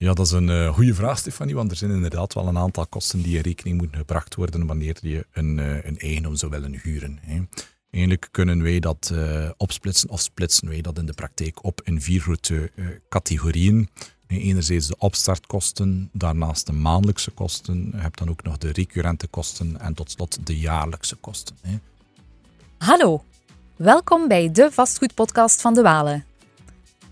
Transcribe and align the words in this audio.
Ja, 0.00 0.12
dat 0.12 0.26
is 0.26 0.32
een 0.32 0.48
uh, 0.48 0.74
goede 0.74 0.94
vraag, 0.94 1.18
Stefanie, 1.18 1.54
want 1.54 1.70
er 1.70 1.76
zijn 1.76 1.90
inderdaad 1.90 2.34
wel 2.34 2.46
een 2.46 2.58
aantal 2.58 2.86
kosten 2.86 3.22
die 3.22 3.36
in 3.36 3.42
rekening 3.42 3.78
moeten 3.78 3.98
gebracht 3.98 4.34
worden 4.34 4.66
wanneer 4.66 4.98
je 5.00 5.26
een, 5.32 5.58
uh, 5.58 5.84
een 5.84 5.98
eigendom 5.98 6.36
zou 6.36 6.50
willen 6.50 6.80
huren. 6.82 7.18
Hè. 7.20 7.40
Eigenlijk 7.90 8.28
kunnen 8.30 8.62
wij 8.62 8.80
dat 8.80 9.10
uh, 9.12 9.50
opsplitsen 9.56 10.08
of 10.08 10.20
splitsen 10.20 10.68
wij 10.68 10.80
dat 10.80 10.98
in 10.98 11.06
de 11.06 11.12
praktijk 11.12 11.64
op 11.64 11.80
in 11.84 12.00
vier 12.00 12.20
grote 12.20 12.70
categorieën. 13.08 13.88
Enerzijds 14.26 14.86
de 14.86 14.96
opstartkosten, 14.98 16.10
daarnaast 16.12 16.66
de 16.66 16.72
maandelijkse 16.72 17.30
kosten, 17.30 17.88
je 17.92 18.00
hebt 18.00 18.18
dan 18.18 18.28
ook 18.28 18.42
nog 18.42 18.58
de 18.58 18.72
recurrente 18.72 19.26
kosten 19.26 19.80
en 19.80 19.94
tot 19.94 20.10
slot 20.10 20.46
de 20.46 20.58
jaarlijkse 20.58 21.16
kosten. 21.16 21.56
Hè. 21.60 21.78
Hallo, 22.78 23.24
welkom 23.76 24.28
bij 24.28 24.52
de 24.52 24.68
vastgoedpodcast 24.72 25.60
van 25.60 25.74
De 25.74 25.82
Walen. 25.82 26.24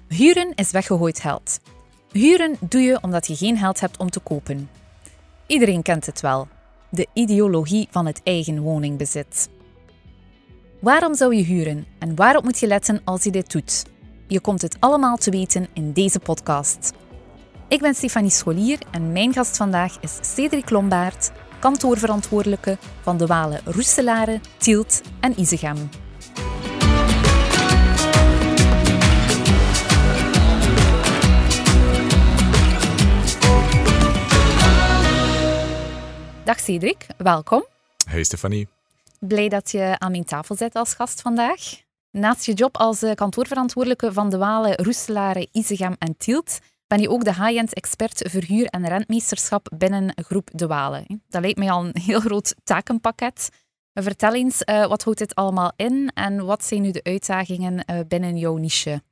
Huren 0.08 0.54
is 0.54 0.70
weggegooid 0.70 1.20
geld. 1.20 1.60
Huren 2.16 2.56
doe 2.60 2.80
je 2.80 2.98
omdat 3.02 3.26
je 3.26 3.36
geen 3.36 3.58
geld 3.58 3.80
hebt 3.80 3.96
om 3.96 4.10
te 4.10 4.20
kopen. 4.20 4.70
Iedereen 5.46 5.82
kent 5.82 6.06
het 6.06 6.20
wel. 6.20 6.48
De 6.90 7.06
ideologie 7.12 7.88
van 7.90 8.06
het 8.06 8.20
eigen 8.24 8.60
woningbezit. 8.60 9.48
Waarom 10.80 11.14
zou 11.14 11.34
je 11.34 11.42
huren 11.42 11.86
en 11.98 12.14
waarop 12.14 12.44
moet 12.44 12.58
je 12.58 12.66
letten 12.66 13.00
als 13.04 13.24
je 13.24 13.30
dit 13.30 13.52
doet? 13.52 13.84
Je 14.26 14.40
komt 14.40 14.62
het 14.62 14.76
allemaal 14.80 15.16
te 15.16 15.30
weten 15.30 15.68
in 15.72 15.92
deze 15.92 16.18
podcast. 16.18 16.92
Ik 17.68 17.80
ben 17.80 17.94
Stefanie 17.94 18.30
Scholier 18.30 18.78
en 18.90 19.12
mijn 19.12 19.32
gast 19.32 19.56
vandaag 19.56 20.00
is 20.00 20.18
Cedric 20.20 20.70
Lombaert, 20.70 21.30
kantoorverantwoordelijke 21.58 22.78
van 23.02 23.16
de 23.16 23.26
Walen 23.26 23.60
Roestelaren, 23.64 24.40
Tielt 24.56 25.00
en 25.20 25.40
Isegem. 25.40 25.88
Dag 36.46 36.60
Cedric, 36.60 37.06
welkom. 37.16 37.64
Hey 38.08 38.22
Stefanie. 38.24 38.68
Blij 39.20 39.48
dat 39.48 39.70
je 39.70 39.94
aan 39.98 40.10
mijn 40.10 40.24
tafel 40.24 40.54
zit 40.54 40.74
als 40.74 40.94
gast 40.94 41.20
vandaag. 41.20 41.60
Naast 42.10 42.44
je 42.44 42.52
job 42.52 42.76
als 42.76 43.02
eh, 43.02 43.14
kantoorverantwoordelijke 43.14 44.12
van 44.12 44.30
de 44.30 44.38
Walen, 44.38 44.74
Roeselare, 44.76 45.48
Isegem 45.52 45.96
en 45.98 46.16
Tielt 46.16 46.58
ben 46.86 47.00
je 47.00 47.10
ook 47.10 47.24
de 47.24 47.34
high-end 47.34 47.74
expert 47.74 48.28
verhuur- 48.30 48.66
en 48.66 48.88
rentmeesterschap 48.88 49.68
binnen 49.76 50.12
groep 50.16 50.48
De 50.52 50.66
Walen. 50.66 51.22
Dat 51.28 51.42
lijkt 51.42 51.58
mij 51.58 51.70
al 51.70 51.84
een 51.84 52.00
heel 52.02 52.20
groot 52.20 52.54
takenpakket. 52.64 53.48
Vertel 53.92 54.34
eens, 54.34 54.62
uh, 54.64 54.86
wat 54.86 55.02
houdt 55.02 55.18
dit 55.18 55.34
allemaal 55.34 55.72
in 55.76 56.10
en 56.14 56.44
wat 56.44 56.64
zijn 56.64 56.82
nu 56.82 56.90
de 56.90 57.02
uitdagingen 57.02 57.84
uh, 57.90 58.00
binnen 58.08 58.36
jouw 58.38 58.56
niche? 58.56 59.02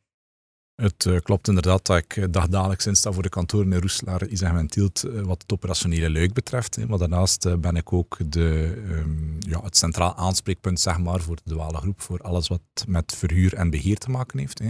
Het 0.74 1.04
uh, 1.04 1.18
klopt 1.18 1.48
inderdaad 1.48 1.86
dat 1.86 1.96
ik 1.96 2.32
dagdagelijks 2.32 2.86
insta 2.86 3.12
voor 3.12 3.22
de 3.22 3.28
kantoren 3.28 3.72
in 3.72 3.80
Roeselaar, 3.80 4.26
Isegem 4.26 4.56
en 4.56 4.66
Tielt 4.66 5.00
wat 5.00 5.42
het 5.42 5.52
operationele 5.52 6.10
luik 6.10 6.32
betreft. 6.32 6.88
Maar 6.88 6.98
daarnaast 6.98 7.60
ben 7.60 7.76
ik 7.76 7.92
ook 7.92 8.18
de, 8.26 8.74
um, 8.88 9.38
ja, 9.40 9.62
het 9.62 9.76
centraal 9.76 10.14
aanspreekpunt 10.14 10.80
zeg 10.80 10.98
maar, 10.98 11.20
voor 11.20 11.36
de 11.44 11.54
Walen 11.54 11.80
groep, 11.80 12.00
voor 12.00 12.20
alles 12.20 12.48
wat 12.48 12.84
met 12.86 13.14
verhuur 13.14 13.54
en 13.54 13.70
beheer 13.70 13.98
te 13.98 14.10
maken 14.10 14.38
heeft. 14.38 14.62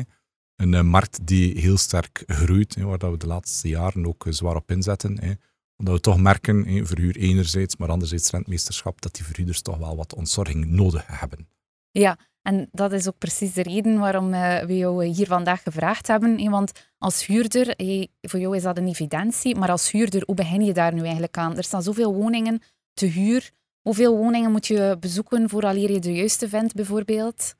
Een 0.56 0.86
markt 0.86 1.26
die 1.26 1.60
heel 1.60 1.76
sterk 1.76 2.22
groeit, 2.26 2.76
waar 2.76 2.98
dat 2.98 3.10
we 3.10 3.16
de 3.16 3.26
laatste 3.26 3.68
jaren 3.68 4.06
ook 4.06 4.26
zwaar 4.28 4.56
op 4.56 4.70
inzetten. 4.70 5.38
Omdat 5.76 5.94
we 5.94 6.00
toch 6.00 6.18
merken, 6.18 6.86
verhuur 6.86 7.16
enerzijds, 7.16 7.76
maar 7.76 7.88
anderzijds 7.88 8.30
rentmeesterschap, 8.30 9.00
dat 9.00 9.14
die 9.14 9.24
verhuurders 9.24 9.62
toch 9.62 9.78
wel 9.78 9.96
wat 9.96 10.14
ontzorging 10.14 10.66
nodig 10.66 11.04
hebben. 11.06 11.48
Ja, 11.90 12.18
en 12.44 12.68
dat 12.72 12.92
is 12.92 13.08
ook 13.08 13.18
precies 13.18 13.52
de 13.52 13.62
reden 13.62 13.98
waarom 13.98 14.34
uh, 14.34 14.62
we 14.62 14.76
jou 14.76 15.04
hier 15.04 15.26
vandaag 15.26 15.62
gevraagd 15.62 16.06
hebben. 16.06 16.50
Want 16.50 16.72
als 16.98 17.26
huurder, 17.26 17.74
voor 18.20 18.40
jou 18.40 18.56
is 18.56 18.62
dat 18.62 18.78
een 18.78 18.88
evidentie, 18.88 19.56
maar 19.56 19.70
als 19.70 19.90
huurder, 19.90 20.22
hoe 20.26 20.34
begin 20.34 20.64
je 20.64 20.72
daar 20.72 20.94
nu 20.94 21.02
eigenlijk 21.02 21.36
aan? 21.36 21.56
Er 21.56 21.64
staan 21.64 21.82
zoveel 21.82 22.14
woningen 22.14 22.62
te 22.92 23.06
huur. 23.06 23.50
Hoeveel 23.80 24.16
woningen 24.16 24.50
moet 24.50 24.66
je 24.66 24.96
bezoeken 25.00 25.48
vooraleer 25.48 25.90
je 25.90 25.98
de 25.98 26.14
juiste 26.14 26.48
vindt, 26.48 26.74
bijvoorbeeld? 26.74 27.54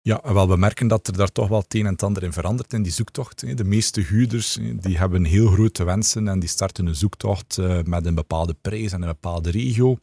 Ja, 0.00 0.20
wel, 0.32 0.48
we 0.48 0.56
merken 0.56 0.88
dat 0.88 1.06
er 1.06 1.16
daar 1.16 1.32
toch 1.32 1.48
wel 1.48 1.60
het 1.60 1.74
een 1.74 1.86
en 1.86 1.92
het 1.92 2.02
ander 2.02 2.22
in 2.22 2.32
verandert 2.32 2.72
in 2.72 2.82
die 2.82 2.92
zoektocht. 2.92 3.56
De 3.56 3.64
meeste 3.64 4.00
huurders 4.00 4.58
die 4.72 4.98
hebben 4.98 5.24
heel 5.24 5.46
grote 5.46 5.84
wensen 5.84 6.28
en 6.28 6.38
die 6.38 6.48
starten 6.48 6.86
een 6.86 6.94
zoektocht 6.94 7.58
eh, 7.58 7.82
met 7.82 8.06
een 8.06 8.14
bepaalde 8.14 8.54
prijs 8.60 8.92
en 8.92 9.02
een 9.02 9.08
bepaalde 9.08 9.50
regio. 9.50 9.98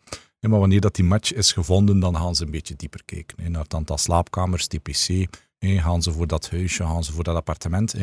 Maar 0.50 0.60
wanneer 0.60 0.82
dat 0.82 0.96
die 0.96 1.06
match 1.06 1.34
is 1.34 1.52
gevonden, 1.52 2.00
dan 2.00 2.16
gaan 2.16 2.36
ze 2.36 2.46
een 2.46 2.52
beetje 2.52 2.76
dieper 2.76 3.04
kijken. 3.06 3.52
Naar 3.52 3.64
het 3.64 3.74
aantal 3.74 3.98
slaapkamers, 3.98 4.68
TPC, 4.68 5.26
gaan 5.60 6.02
ze 6.02 6.12
voor 6.12 6.28
dat 6.28 6.50
huisje, 6.50 6.84
gaan 6.84 7.04
ze 7.04 7.12
voor 7.12 7.24
dat 7.24 7.36
appartement. 7.36 7.96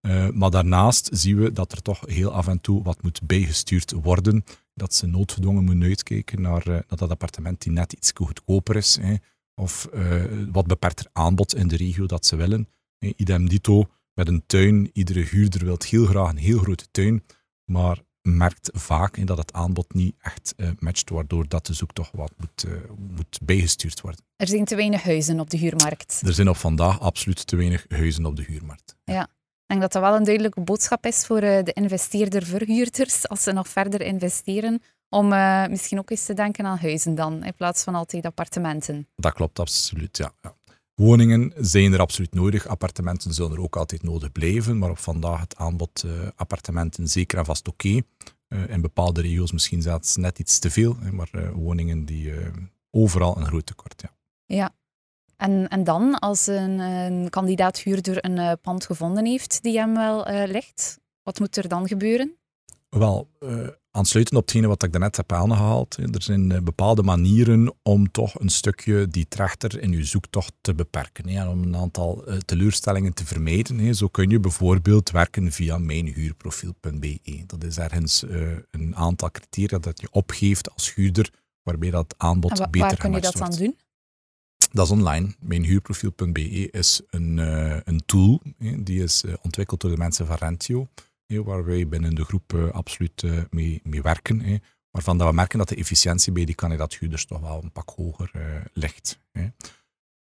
Uh, 0.00 0.28
maar 0.28 0.50
daarnaast 0.50 1.08
zien 1.12 1.38
we 1.38 1.52
dat 1.52 1.72
er 1.72 1.82
toch 1.82 2.00
heel 2.06 2.32
af 2.32 2.48
en 2.48 2.60
toe 2.60 2.82
wat 2.82 3.02
moet 3.02 3.20
bijgestuurd 3.22 3.92
worden. 3.92 4.44
Dat 4.74 4.94
ze 4.94 5.06
noodgedwongen 5.06 5.64
moeten 5.64 5.82
uitkijken 5.82 6.40
naar, 6.40 6.68
uh, 6.68 6.74
naar 6.74 6.98
dat 6.98 7.10
appartement 7.10 7.62
die 7.62 7.72
net 7.72 7.92
iets 7.92 8.12
goedkoper 8.14 8.76
is. 8.76 8.98
Hè. 9.00 9.14
Of 9.54 9.88
uh, 9.94 10.24
wat 10.52 10.66
beperkter 10.66 11.06
aanbod 11.12 11.54
in 11.54 11.68
de 11.68 11.76
regio 11.76 12.06
dat 12.06 12.26
ze 12.26 12.36
willen. 12.36 12.68
Idem 12.98 13.48
dito 13.48 13.84
met 14.14 14.28
een 14.28 14.42
tuin. 14.46 14.90
Iedere 14.92 15.20
huurder 15.20 15.64
wil 15.64 15.78
heel 15.86 16.06
graag 16.06 16.30
een 16.30 16.36
heel 16.36 16.58
grote 16.58 16.86
tuin. 16.90 17.24
Maar 17.64 18.02
merkt 18.36 18.70
vaak 18.72 19.26
dat 19.26 19.38
het 19.38 19.52
aanbod 19.52 19.94
niet 19.94 20.14
echt 20.20 20.54
uh, 20.56 20.70
matcht, 20.78 21.10
waardoor 21.10 21.48
dat 21.48 21.66
de 21.66 21.72
zoektocht 21.72 22.10
wat 22.12 22.32
moet, 22.36 22.64
uh, 22.68 22.72
moet 22.96 23.38
bijgestuurd 23.42 24.00
worden. 24.00 24.24
Er 24.36 24.48
zijn 24.48 24.64
te 24.64 24.76
weinig 24.76 25.02
huizen 25.02 25.40
op 25.40 25.50
de 25.50 25.56
huurmarkt. 25.56 26.22
Er 26.26 26.34
zijn 26.34 26.48
op 26.48 26.56
vandaag 26.56 27.00
absoluut 27.00 27.46
te 27.46 27.56
weinig 27.56 27.84
huizen 27.88 28.26
op 28.26 28.36
de 28.36 28.42
huurmarkt. 28.42 28.96
Ja. 29.04 29.22
Ik 29.22 29.74
denk 29.74 29.80
dat 29.80 29.92
dat 29.92 30.10
wel 30.10 30.16
een 30.16 30.24
duidelijke 30.24 30.60
boodschap 30.60 31.06
is 31.06 31.26
voor 31.26 31.42
uh, 31.42 31.62
de 31.62 31.72
investeerder-verhuurders 31.72 33.28
als 33.28 33.42
ze 33.42 33.52
nog 33.52 33.68
verder 33.68 34.00
investeren, 34.00 34.82
om 35.08 35.28
misschien 35.70 35.98
ook 35.98 36.10
eens 36.10 36.24
te 36.24 36.34
denken 36.34 36.66
aan 36.66 36.78
huizen 36.78 37.14
dan, 37.14 37.44
in 37.44 37.54
plaats 37.54 37.82
van 37.82 37.94
altijd 37.94 38.24
appartementen. 38.26 39.08
Dat 39.16 39.32
klopt 39.32 39.58
absoluut, 39.58 40.16
ja. 40.16 40.32
ja. 40.40 40.56
Woningen 40.98 41.52
zijn 41.56 41.92
er 41.92 42.00
absoluut 42.00 42.34
nodig. 42.34 42.66
Appartementen 42.66 43.34
zullen 43.34 43.52
er 43.52 43.62
ook 43.62 43.76
altijd 43.76 44.02
nodig 44.02 44.32
blijven. 44.32 44.78
Maar 44.78 44.90
op 44.90 44.98
vandaag 44.98 45.40
het 45.40 45.56
aanbod 45.56 46.02
uh, 46.06 46.12
appartementen 46.36 47.08
zeker 47.08 47.38
en 47.38 47.44
vast 47.44 47.68
oké. 47.68 47.86
Okay. 47.86 48.04
Uh, 48.48 48.70
in 48.70 48.80
bepaalde 48.80 49.20
regio's 49.20 49.52
misschien 49.52 49.82
zelfs 49.82 50.16
net 50.16 50.38
iets 50.38 50.58
te 50.58 50.70
veel. 50.70 50.96
Hè, 50.98 51.12
maar 51.12 51.28
uh, 51.32 51.50
woningen 51.50 52.04
die 52.04 52.32
overal 52.90 53.36
een 53.36 53.46
groot 53.46 53.66
tekort. 53.66 54.02
Ja. 54.02 54.10
ja. 54.56 54.74
En, 55.36 55.68
en 55.68 55.84
dan, 55.84 56.18
als 56.18 56.46
een, 56.46 56.78
een 56.78 57.30
kandidaat-huurder 57.30 58.24
een 58.24 58.58
pand 58.60 58.86
gevonden 58.86 59.24
heeft 59.24 59.62
die 59.62 59.78
hem 59.78 59.94
wel 59.94 60.46
ligt, 60.46 60.98
wat 61.22 61.38
moet 61.38 61.56
er 61.56 61.68
dan 61.68 61.88
gebeuren? 61.88 62.36
Wel, 62.88 63.28
aansluitend 63.90 64.36
op 64.36 64.42
hetgene 64.42 64.66
wat 64.66 64.82
ik 64.82 64.92
daarnet 64.92 65.16
heb 65.16 65.32
aangehaald, 65.32 65.96
er 65.96 66.22
zijn 66.22 66.52
eh, 66.52 66.60
bepaalde 66.60 67.02
manieren 67.02 67.74
om 67.82 68.10
toch 68.10 68.40
een 68.40 68.48
stukje 68.48 69.08
die 69.08 69.28
trechter 69.28 69.80
in 69.82 69.92
je 69.92 70.04
zoektocht 70.04 70.52
te 70.60 70.74
beperken. 70.74 71.26
En 71.26 71.48
om 71.48 71.62
een 71.62 71.76
aantal 71.76 72.26
eh, 72.26 72.36
teleurstellingen 72.36 73.14
te 73.14 73.26
vermijden. 73.26 73.94
Zo 73.94 74.08
kun 74.08 74.30
je 74.30 74.40
bijvoorbeeld 74.40 75.10
werken 75.10 75.52
via 75.52 75.78
mijnhuurprofiel.be. 75.78 77.42
Dat 77.46 77.64
is 77.64 77.78
ergens 77.78 78.24
eh, 78.24 78.40
een 78.70 78.96
aantal 78.96 79.30
criteria 79.30 79.78
dat 79.78 80.00
je 80.00 80.08
opgeeft 80.10 80.70
als 80.74 80.94
huurder, 80.94 81.30
waarbij 81.62 81.90
dat 81.90 82.14
aanbod 82.16 82.50
beter 82.50 82.70
wordt. 82.70 82.80
Waar 82.80 82.96
kun 82.96 83.12
je 83.12 83.20
dat 83.20 83.36
dan 83.36 83.50
doen? 83.50 83.76
Dat 84.72 84.86
is 84.86 84.92
online. 84.92 85.34
Mijnhuurprofiel.be 85.40 86.70
is 86.70 87.00
een, 87.10 87.38
een 87.88 88.02
tool, 88.06 88.42
die 88.78 89.02
is 89.02 89.24
ontwikkeld 89.42 89.80
door 89.80 89.90
de 89.90 89.96
mensen 89.96 90.26
van 90.26 90.36
Rentio 90.36 90.88
waar 91.36 91.64
wij 91.64 91.88
binnen 91.88 92.14
de 92.14 92.24
groep 92.24 92.52
uh, 92.52 92.70
absoluut 92.70 93.22
uh, 93.22 93.42
mee, 93.50 93.80
mee, 93.84 94.02
werken. 94.02 94.62
Waarvan 94.90 95.18
dat 95.18 95.28
we 95.28 95.34
merken 95.34 95.58
dat 95.58 95.68
de 95.68 95.76
efficiëntie 95.76 96.32
bij 96.32 96.44
die 96.44 96.54
kandidaathuurders 96.54 97.24
toch 97.24 97.40
wel 97.40 97.62
een 97.62 97.72
pak 97.72 97.90
hoger 97.96 98.30
uh, 98.36 98.42
ligt. 98.72 99.20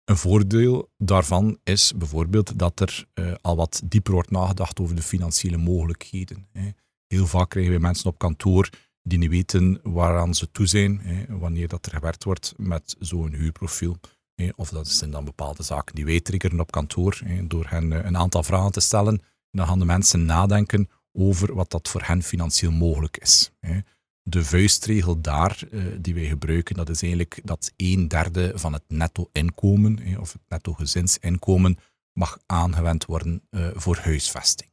Een 0.05 0.17
voordeel 0.17 0.91
daarvan 0.99 1.59
is 1.62 1.93
bijvoorbeeld 1.97 2.59
dat 2.59 2.81
er 2.81 3.06
al 3.41 3.56
wat 3.56 3.83
dieper 3.84 4.12
wordt 4.12 4.31
nagedacht 4.31 4.81
over 4.81 4.97
de 4.97 5.03
financiële 5.03 5.56
mogelijkheden. 5.56 6.47
Heel 7.06 7.26
vaak 7.26 7.49
krijgen 7.49 7.73
we 7.73 7.79
mensen 7.79 8.11
op 8.11 8.19
kantoor 8.19 8.69
die 9.02 9.19
niet 9.19 9.31
weten 9.31 9.81
waaraan 9.82 10.35
ze 10.35 10.50
toe 10.50 10.67
zijn 10.67 11.26
wanneer 11.29 11.69
dat 11.69 11.87
er 11.87 11.93
gewerkt 11.93 12.25
wordt 12.25 12.55
met 12.56 12.97
zo'n 12.99 13.32
huurprofiel. 13.32 13.97
Of 14.56 14.69
dat 14.69 14.88
zijn 14.88 15.11
dan 15.11 15.25
bepaalde 15.25 15.62
zaken 15.62 15.94
die 15.94 16.05
wij 16.05 16.20
triggeren 16.20 16.61
op 16.61 16.70
kantoor 16.70 17.20
door 17.44 17.67
hen 17.69 18.06
een 18.06 18.17
aantal 18.17 18.43
vragen 18.43 18.73
te 18.73 18.81
stellen. 18.81 19.23
Dan 19.50 19.67
gaan 19.67 19.79
de 19.79 19.85
mensen 19.85 20.25
nadenken 20.25 20.88
over 21.16 21.54
wat 21.54 21.70
dat 21.70 21.88
voor 21.88 22.02
hen 22.02 22.22
financieel 22.22 22.72
mogelijk 22.72 23.16
is. 23.16 23.50
De 24.22 24.44
vuistregel 24.44 25.20
daar 25.20 25.62
eh, 25.70 25.82
die 26.00 26.14
wij 26.14 26.24
gebruiken, 26.24 26.76
dat 26.76 26.88
is 26.88 27.02
eigenlijk 27.02 27.40
dat 27.44 27.72
een 27.76 28.08
derde 28.08 28.52
van 28.54 28.72
het 28.72 28.82
netto-inkomen 28.88 30.18
of 30.20 30.32
het 30.32 30.42
netto-gezinsinkomen 30.48 31.78
mag 32.12 32.38
aangewend 32.46 33.04
worden 33.04 33.42
eh, 33.50 33.68
voor 33.74 33.96
huisvesting. 33.96 34.70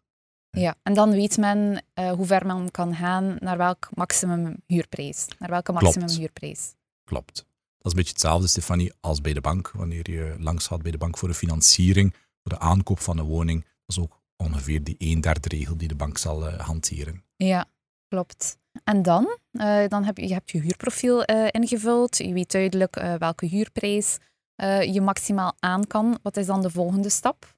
Ja, 0.49 0.75
en 0.83 0.93
dan 0.93 1.11
weet 1.11 1.37
men 1.37 1.83
uh, 1.99 2.11
hoe 2.11 2.25
ver 2.25 2.45
men 2.45 2.71
kan 2.71 2.95
gaan 2.95 3.35
naar 3.39 3.57
welk 3.57 3.89
maximum 3.93 4.55
huurprijs. 4.67 5.25
Naar 5.39 5.49
welke 5.49 5.71
maximum 5.71 6.07
Klopt. 6.07 6.19
huurprijs. 6.19 6.73
Klopt. 7.03 7.35
Dat 7.35 7.45
is 7.85 7.91
een 7.91 7.97
beetje 7.97 8.11
hetzelfde, 8.11 8.47
Stefanie, 8.47 8.93
als 8.99 9.21
bij 9.21 9.33
de 9.33 9.41
bank. 9.41 9.71
Wanneer 9.71 10.11
je 10.11 10.35
langs 10.39 10.67
gaat 10.67 10.81
bij 10.81 10.91
de 10.91 10.97
bank 10.97 11.17
voor 11.17 11.27
de 11.27 11.33
financiering, 11.33 12.13
voor 12.13 12.51
de 12.51 12.59
aankoop 12.59 12.99
van 12.99 13.17
een 13.17 13.25
woning, 13.25 13.61
dat 13.61 13.97
is 13.97 13.99
ook 13.99 14.22
ongeveer 14.43 14.83
die 14.83 14.95
een 14.97 15.21
derde 15.21 15.49
regel 15.49 15.77
die 15.77 15.87
de 15.87 15.95
bank 15.95 16.17
zal 16.17 16.49
hanteren. 16.49 17.23
Ja, 17.35 17.65
klopt. 18.07 18.57
En 18.83 19.01
dan? 19.01 19.37
dan 19.87 20.03
heb 20.03 20.17
je, 20.17 20.27
je 20.27 20.33
hebt 20.33 20.51
je 20.51 20.61
huurprofiel 20.61 21.23
ingevuld. 21.51 22.17
Je 22.17 22.33
weet 22.33 22.51
duidelijk 22.51 22.95
welke 23.17 23.45
huurprijs 23.45 24.17
je 24.91 25.01
maximaal 25.01 25.53
aan 25.59 25.87
kan. 25.87 26.19
Wat 26.21 26.37
is 26.37 26.45
dan 26.45 26.61
de 26.61 26.69
volgende 26.69 27.09
stap? 27.09 27.55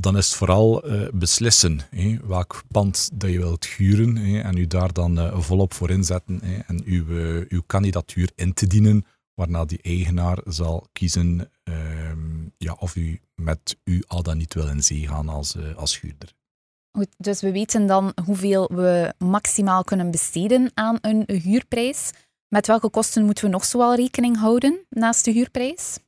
dan 0.00 0.16
is 0.16 0.26
het 0.26 0.36
vooral 0.36 0.84
beslissen 1.12 1.80
welk 2.26 2.62
pand 2.68 3.10
dat 3.14 3.30
je 3.30 3.38
wilt 3.38 3.66
huren 3.66 4.42
en 4.42 4.56
u 4.56 4.66
daar 4.66 4.92
dan 4.92 5.42
volop 5.42 5.74
voor 5.74 5.90
inzetten 5.90 6.40
hè, 6.44 6.58
en 6.58 6.82
uw, 6.84 7.04
uw 7.48 7.62
kandidatuur 7.66 8.30
in 8.34 8.52
te 8.52 8.66
dienen 8.66 9.04
waarna 9.36 9.64
die 9.64 9.82
eigenaar 9.82 10.38
zal 10.44 10.88
kiezen 10.92 11.50
ehm, 11.62 12.45
ja, 12.56 12.76
of 12.78 12.96
u 12.96 13.20
met 13.34 13.76
u 13.84 14.02
al 14.06 14.22
dan 14.22 14.36
niet 14.36 14.54
wil 14.54 14.68
in 14.68 14.82
zee 14.82 15.08
gaan 15.08 15.28
als, 15.28 15.56
uh, 15.56 15.76
als 15.76 16.00
huurder. 16.00 16.34
Goed, 16.92 17.14
dus 17.18 17.40
we 17.40 17.52
weten 17.52 17.86
dan 17.86 18.12
hoeveel 18.24 18.70
we 18.74 19.14
maximaal 19.18 19.84
kunnen 19.84 20.10
besteden 20.10 20.70
aan 20.74 20.98
een 21.00 21.24
huurprijs. 21.42 22.10
Met 22.48 22.66
welke 22.66 22.90
kosten 22.90 23.24
moeten 23.24 23.44
we 23.44 23.50
nog 23.50 23.64
zoal 23.64 23.94
rekening 23.94 24.38
houden 24.38 24.86
naast 24.90 25.24
de 25.24 25.30
huurprijs? 25.30 25.98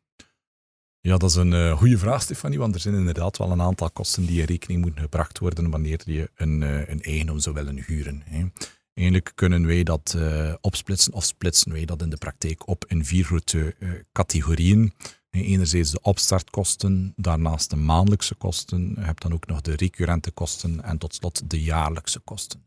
Ja, 1.01 1.17
dat 1.17 1.31
is 1.31 1.37
een 1.37 1.53
uh, 1.53 1.77
goede 1.77 1.99
vraag, 1.99 2.23
Stefanie, 2.23 2.59
want 2.59 2.75
er 2.75 2.81
zijn 2.81 2.95
inderdaad 2.95 3.37
wel 3.37 3.51
een 3.51 3.61
aantal 3.61 3.91
kosten 3.91 4.27
die 4.27 4.41
in 4.41 4.47
rekening 4.47 4.81
moeten 4.81 5.03
gebracht 5.03 5.39
worden 5.39 5.71
wanneer 5.71 6.01
je 6.05 6.31
een, 6.35 6.61
uh, 6.61 6.89
een 6.89 7.03
eigendom 7.03 7.39
zou 7.39 7.55
willen 7.55 7.85
huren. 7.87 8.23
Hè. 8.25 8.47
Eigenlijk 8.95 9.33
kunnen 9.35 9.67
wij 9.67 9.83
dat 9.83 10.15
uh, 10.17 10.55
opsplitsen 10.61 11.13
of 11.13 11.25
splitsen 11.25 11.73
wij 11.73 11.85
dat 11.85 12.03
in 12.03 12.11
de 12.11 12.17
praktijk 12.17 12.69
op 12.69 12.85
in 12.87 13.05
vier 13.05 13.25
grote 13.25 13.75
categorieën. 14.13 14.93
Enerzijds 15.31 15.91
de 15.91 16.01
opstartkosten, 16.03 17.13
daarnaast 17.17 17.71
de 17.71 17.77
maandelijkse 17.77 18.35
kosten. 18.35 18.93
Je 18.95 19.01
hebt 19.01 19.23
dan 19.23 19.33
ook 19.33 19.47
nog 19.47 19.61
de 19.61 19.77
recurrente 19.77 20.31
kosten 20.31 20.85
en 20.85 20.99
tot 20.99 21.15
slot 21.15 21.51
de 21.51 21.63
jaarlijkse 21.63 22.21
kosten. 22.21 22.65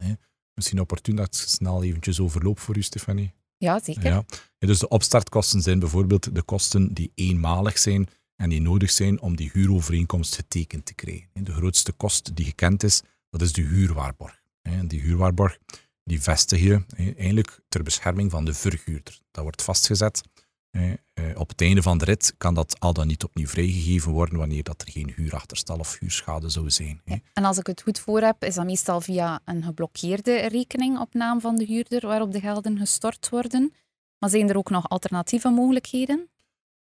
Misschien 0.53 0.79
opportun 0.79 1.15
dat 1.15 1.25
ik 1.25 1.33
snel 1.33 1.83
eventjes 1.83 2.19
overloop 2.19 2.59
voor 2.59 2.77
u, 2.77 2.81
Stefanie. 2.81 3.33
Ja, 3.57 3.79
zeker. 3.79 4.03
Ja. 4.03 4.25
Dus 4.57 4.79
de 4.79 4.87
opstartkosten 4.87 5.61
zijn 5.61 5.79
bijvoorbeeld 5.79 6.35
de 6.35 6.41
kosten 6.41 6.93
die 6.93 7.11
eenmalig 7.15 7.77
zijn 7.77 8.07
en 8.35 8.49
die 8.49 8.61
nodig 8.61 8.91
zijn 8.91 9.21
om 9.21 9.35
die 9.35 9.49
huurovereenkomst 9.53 10.35
getekend 10.35 10.85
te 10.85 10.93
krijgen. 10.93 11.29
De 11.33 11.53
grootste 11.53 11.91
kost 11.91 12.35
die 12.35 12.45
gekend 12.45 12.83
is, 12.83 13.01
dat 13.29 13.41
is 13.41 13.53
de 13.53 13.61
huurwaarborg. 13.61 14.41
En 14.61 14.87
die 14.87 15.01
huurwaarborg 15.01 15.57
die 16.03 16.21
vestig 16.21 16.59
je 16.59 16.83
eigenlijk 16.97 17.59
ter 17.67 17.83
bescherming 17.83 18.31
van 18.31 18.45
de 18.45 18.53
verhuurder. 18.53 19.19
Dat 19.31 19.43
wordt 19.43 19.61
vastgezet. 19.61 20.21
Eh, 20.71 21.39
op 21.39 21.49
het 21.49 21.61
einde 21.61 21.81
van 21.81 21.97
de 21.97 22.05
rit 22.05 22.33
kan 22.37 22.53
dat 22.53 22.79
al 22.79 22.93
dan 22.93 23.07
niet 23.07 23.23
opnieuw 23.23 23.47
vrijgegeven 23.47 24.11
worden 24.11 24.37
wanneer 24.37 24.63
dat 24.63 24.81
er 24.81 24.91
geen 24.91 25.13
huurachterstal 25.15 25.77
of 25.77 25.99
huurschade 25.99 26.49
zou 26.49 26.69
zijn. 26.69 27.01
En 27.33 27.43
als 27.43 27.57
ik 27.57 27.67
het 27.67 27.81
goed 27.81 27.99
voor 27.99 28.21
heb, 28.21 28.43
is 28.43 28.55
dat 28.55 28.65
meestal 28.65 29.01
via 29.01 29.39
een 29.45 29.63
geblokkeerde 29.63 30.47
rekening 30.47 30.99
op 30.99 31.13
naam 31.13 31.41
van 31.41 31.55
de 31.55 31.65
huurder 31.65 32.07
waarop 32.07 32.31
de 32.31 32.39
gelden 32.39 32.77
gestort 32.77 33.29
worden. 33.29 33.73
Maar 34.19 34.29
zijn 34.29 34.49
er 34.49 34.57
ook 34.57 34.69
nog 34.69 34.89
alternatieve 34.89 35.49
mogelijkheden? 35.49 36.29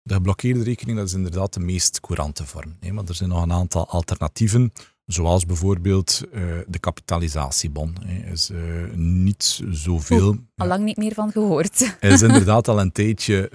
De 0.03 0.15
geblokkeerde 0.15 0.63
rekening 0.63 0.99
dat 0.99 1.07
is 1.07 1.15
inderdaad 1.15 1.55
de 1.55 1.61
meest 1.61 2.01
courante 2.01 2.47
vorm. 2.47 2.77
Maar 2.91 3.05
er 3.05 3.15
zijn 3.15 3.29
nog 3.29 3.43
een 3.43 3.53
aantal 3.53 3.87
alternatieven. 3.87 4.73
Zoals 5.13 5.47
bijvoorbeeld 5.47 6.23
uh, 6.33 6.59
de 6.67 6.79
kapitalisatiebon. 6.79 7.97
Hè, 8.05 8.33
is 8.33 8.51
uh, 8.51 8.93
niet 8.95 9.63
zoveel. 9.71 10.37
al 10.57 10.67
lang 10.67 10.85
niet 10.85 10.97
meer 10.97 11.15
van 11.15 11.33
gehoord. 11.33 11.97
is 12.01 12.23
inderdaad 12.23 12.69
al 12.69 12.81
een 12.81 12.93
tijdje 12.93 13.51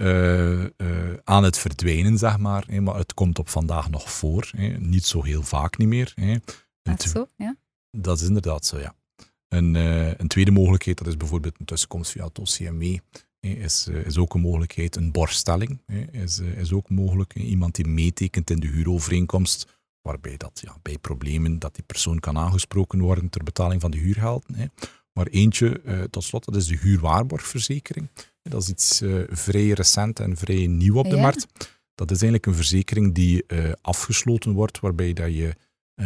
uh, 0.77 1.13
aan 1.23 1.43
het 1.43 1.57
verdwijnen, 1.57 2.17
zeg 2.17 2.37
maar. 2.37 2.63
Hè, 2.67 2.81
maar 2.81 2.95
het 2.95 3.13
komt 3.13 3.39
op 3.39 3.49
vandaag 3.49 3.89
nog 3.89 4.11
voor. 4.11 4.49
Hè, 4.57 4.67
niet 4.67 5.05
zo 5.05 5.23
heel 5.23 5.41
vaak 5.41 5.77
niet 5.77 5.87
meer. 5.87 6.11
Hè. 6.15 6.35
Dat 6.81 7.01
zo, 7.01 7.27
ja? 7.35 7.55
Dat 7.91 8.21
is 8.21 8.27
inderdaad 8.27 8.65
zo, 8.65 8.79
ja. 8.79 8.95
Een, 9.47 9.73
een 10.21 10.27
tweede 10.27 10.51
mogelijkheid, 10.51 10.97
dat 10.97 11.07
is 11.07 11.17
bijvoorbeeld 11.17 11.59
een 11.59 11.65
tussenkomst 11.65 12.11
via 12.11 12.25
het 12.25 12.39
OCME. 12.39 12.99
Is, 13.39 13.87
is 14.05 14.17
ook 14.17 14.33
een 14.33 14.41
mogelijkheid. 14.41 14.95
Een 14.95 15.11
borststelling 15.11 15.81
is, 16.11 16.39
is 16.39 16.73
ook 16.73 16.89
mogelijk. 16.89 17.35
Iemand 17.35 17.75
die 17.75 17.87
meetekent 17.87 18.49
in 18.49 18.59
de 18.59 18.67
huurovereenkomst 18.67 19.73
waarbij 20.05 20.37
dat 20.37 20.59
ja, 20.63 20.77
bij 20.81 20.97
problemen 20.97 21.59
dat 21.59 21.75
die 21.75 21.83
persoon 21.83 22.19
kan 22.19 22.37
aangesproken 22.37 22.99
worden 22.99 23.29
ter 23.29 23.43
betaling 23.43 23.81
van 23.81 23.91
de 23.91 23.97
huurgelden. 23.97 24.55
Hè. 24.55 24.65
Maar 25.13 25.27
eentje, 25.27 25.81
uh, 25.85 26.03
tot 26.03 26.23
slot, 26.23 26.45
dat 26.45 26.55
is 26.55 26.67
de 26.67 26.77
huurwaarborgverzekering. 26.77 28.09
Dat 28.41 28.61
is 28.61 28.69
iets 28.69 29.01
uh, 29.01 29.23
vrij 29.29 29.69
recent 29.69 30.19
en 30.19 30.37
vrij 30.37 30.67
nieuw 30.67 30.97
op 30.97 31.09
de 31.09 31.17
markt. 31.17 31.47
Dat 31.95 32.11
is 32.11 32.21
eigenlijk 32.21 32.45
een 32.45 32.55
verzekering 32.55 33.13
die 33.13 33.43
uh, 33.47 33.71
afgesloten 33.81 34.53
wordt, 34.53 34.79
waarbij 34.79 35.13
dat 35.13 35.33
je 35.33 35.55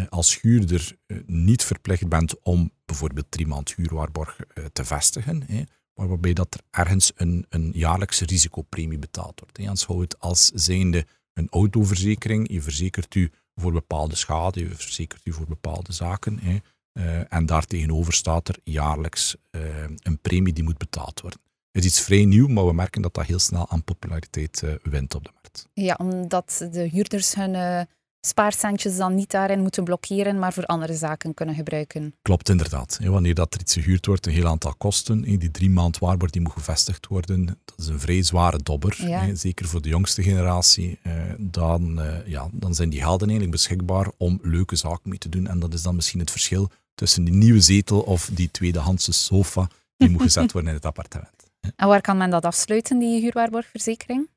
als 0.10 0.42
huurder 0.42 0.96
niet 1.26 1.64
verplicht 1.64 2.08
bent 2.08 2.42
om 2.42 2.72
bijvoorbeeld 2.86 3.26
drie 3.30 3.48
maand 3.48 3.76
huurwaarborg 3.76 4.40
te 4.74 4.86
vestigen, 4.86 5.44
hè, 5.48 5.64
maar 5.94 6.08
waarbij 6.08 6.34
dat 6.34 6.54
er 6.54 6.62
ergens 6.72 7.12
een, 7.16 7.46
een 7.50 7.72
jaarlijkse 7.74 8.26
risicopremie 8.26 9.00
betaald 9.00 9.40
wordt. 9.40 9.58
Hè. 9.58 9.68
Aanschouw 9.68 10.02
het 10.02 10.20
als 10.20 10.46
zijnde 10.54 11.06
een 11.34 11.48
autoverzekering. 11.50 12.52
Je 12.52 12.62
verzekert 12.62 13.16
u 13.16 13.32
voor 13.60 13.72
bepaalde 13.72 14.16
schade, 14.16 14.60
je 14.60 14.76
verzekert 14.76 15.22
u 15.24 15.34
voor 15.34 15.48
bepaalde 15.48 15.94
zaken. 15.94 16.40
Hè. 16.40 16.58
Uh, 16.94 17.34
en 17.34 17.46
daartegenover 17.46 18.14
staat 18.14 18.48
er 18.48 18.58
jaarlijks 18.64 19.36
uh, 19.52 19.62
een 20.04 20.20
premie 20.22 20.54
die 20.54 20.64
moet 20.64 20.78
betaald 20.78 21.22
worden. 21.22 21.40
Het 21.72 21.84
is 21.84 21.90
iets 21.90 22.02
vrij 22.02 22.26
nieuw, 22.26 22.48
maar 22.48 22.66
we 22.66 22.74
merken 22.74 23.02
dat 23.02 23.14
dat 23.14 23.26
heel 23.26 23.40
snel 23.40 23.70
aan 23.70 23.84
populariteit 23.84 24.62
uh, 24.62 24.74
wint 24.84 25.16
op 25.16 25.24
de 25.24 25.32
markt. 25.34 25.68
Ja, 25.74 25.96
omdat 26.00 26.68
de 26.72 26.88
huurders 26.88 27.36
hun 27.36 27.88
spaarcentjes 28.22 28.98
dan 28.98 29.16
niet 29.16 29.32
daarin 29.32 29.60
moeten 29.60 29.84
blokkeren, 29.84 30.40
maar 30.40 30.54
voor 30.54 30.66
andere 30.66 30.94
zaken 30.94 31.34
kunnen 31.34 31.56
gebruiken. 31.56 32.16
Klopt 32.22 32.50
inderdaad. 32.50 33.00
Wanneer 33.04 33.34
dat 33.34 33.54
er 33.54 33.60
iets 33.60 33.74
gehuurd 33.74 34.06
wordt, 34.06 34.26
een 34.26 34.32
heel 34.32 34.48
aantal 34.48 34.74
kosten. 34.78 35.22
Die 35.22 35.52
drie 35.52 35.70
maand 35.70 35.98
waarborg 35.98 36.32
die 36.32 36.42
moet 36.42 36.52
gevestigd 36.52 37.08
worden, 37.08 37.46
dat 37.46 37.78
is 37.78 37.88
een 37.88 38.00
vrij 38.00 38.24
zware 38.24 38.60
dobber. 38.64 38.98
Zeker 39.34 39.68
voor 39.68 39.82
de 39.82 39.90
jongste 39.90 40.24
generatie. 40.24 41.00
Eh, 41.02 41.14
dan, 41.38 42.02
eh, 42.02 42.28
ja, 42.28 42.50
dan 42.52 42.76
zijn 42.76 42.90
die 42.90 43.00
gelden 43.00 43.28
eigenlijk 43.28 43.52
beschikbaar 43.52 44.12
om 44.18 44.40
leuke 44.42 44.76
zaken 44.76 45.10
mee 45.10 45.18
te 45.18 45.30
doen. 45.30 45.48
En 45.48 45.60
dat 45.60 45.74
is 45.74 45.82
dan 45.82 45.96
misschien 45.96 46.20
het 46.20 46.32
verschil 46.32 46.70
tussen 46.96 47.24
die 47.24 47.34
nieuwe 47.34 47.62
zetel 47.62 48.02
of 48.02 48.30
die 48.34 48.52
tweedehandse 48.52 49.12
sofa 49.12 49.68
die 49.98 50.10
moet 50.10 50.22
gezet 50.22 50.52
worden 50.54 50.70
in 50.70 50.76
het 50.76 50.86
appartement. 50.86 51.48
En 51.76 51.88
waar 51.88 52.02
kan 52.02 52.18
men 52.18 52.30
dat 52.30 52.46
afsluiten, 52.46 53.00
die 53.00 53.22
huurwaarborgverzekering? 53.22 54.28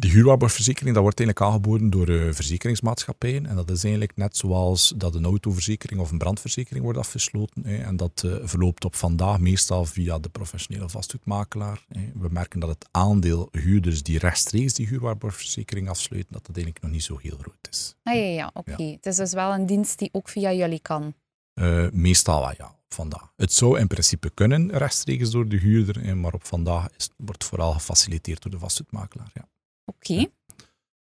De 0.00 0.08
huurwaarborgverzekering 0.08 0.94
dat 0.94 1.02
wordt 1.02 1.20
eigenlijk 1.20 1.50
aangeboden 1.50 1.90
door 1.90 2.08
uh, 2.08 2.32
verzekeringsmaatschappijen. 2.32 3.46
En 3.46 3.56
dat 3.56 3.70
is 3.70 3.82
eigenlijk 3.82 4.16
net 4.16 4.36
zoals 4.36 4.94
dat 4.96 5.14
een 5.14 5.24
autoverzekering 5.24 6.00
of 6.00 6.10
een 6.10 6.18
brandverzekering 6.18 6.84
wordt 6.84 6.98
afgesloten. 6.98 7.66
Hè. 7.66 7.76
En 7.76 7.96
dat 7.96 8.22
uh, 8.26 8.36
verloopt 8.42 8.84
op 8.84 8.96
vandaag 8.96 9.38
meestal 9.38 9.84
via 9.84 10.18
de 10.18 10.28
professionele 10.28 10.88
vastgoedmakelaar. 10.88 11.84
Hè. 11.88 12.10
We 12.14 12.28
merken 12.30 12.60
dat 12.60 12.68
het 12.68 12.88
aandeel 12.90 13.48
huurders 13.50 14.02
die 14.02 14.18
rechtstreeks 14.18 14.74
die 14.74 14.86
huurwaarborgverzekering 14.86 15.88
afsluiten, 15.88 16.32
dat 16.32 16.46
dat 16.46 16.56
eigenlijk 16.56 16.84
nog 16.84 16.94
niet 16.94 17.04
zo 17.04 17.18
heel 17.22 17.36
groot 17.40 17.68
is. 17.70 17.94
Ah 18.02 18.14
ja, 18.14 18.20
ja 18.20 18.50
oké. 18.54 18.82
Het 18.82 19.06
is 19.06 19.16
dus 19.16 19.32
wel 19.32 19.52
een 19.52 19.66
dienst 19.66 19.98
die 19.98 20.08
ook 20.12 20.28
via 20.28 20.52
jullie 20.52 20.80
kan. 20.80 21.14
Uh, 21.54 21.90
meestal 21.90 22.40
wel, 22.40 22.54
ja. 22.58 22.76
Vandaag. 22.88 23.32
Het 23.36 23.52
zou 23.52 23.78
in 23.78 23.86
principe 23.86 24.30
kunnen 24.30 24.70
rechtstreeks 24.70 25.30
door 25.30 25.48
de 25.48 25.56
huurder, 25.56 26.16
maar 26.16 26.32
op 26.32 26.44
vandaag 26.44 26.88
is, 26.96 27.10
wordt 27.16 27.44
vooral 27.44 27.72
gefaciliteerd 27.72 28.42
door 28.42 28.50
de 28.50 28.58
vastgoedmakelaar. 28.58 29.30
Ja. 29.34 29.48
Oké. 29.88 30.26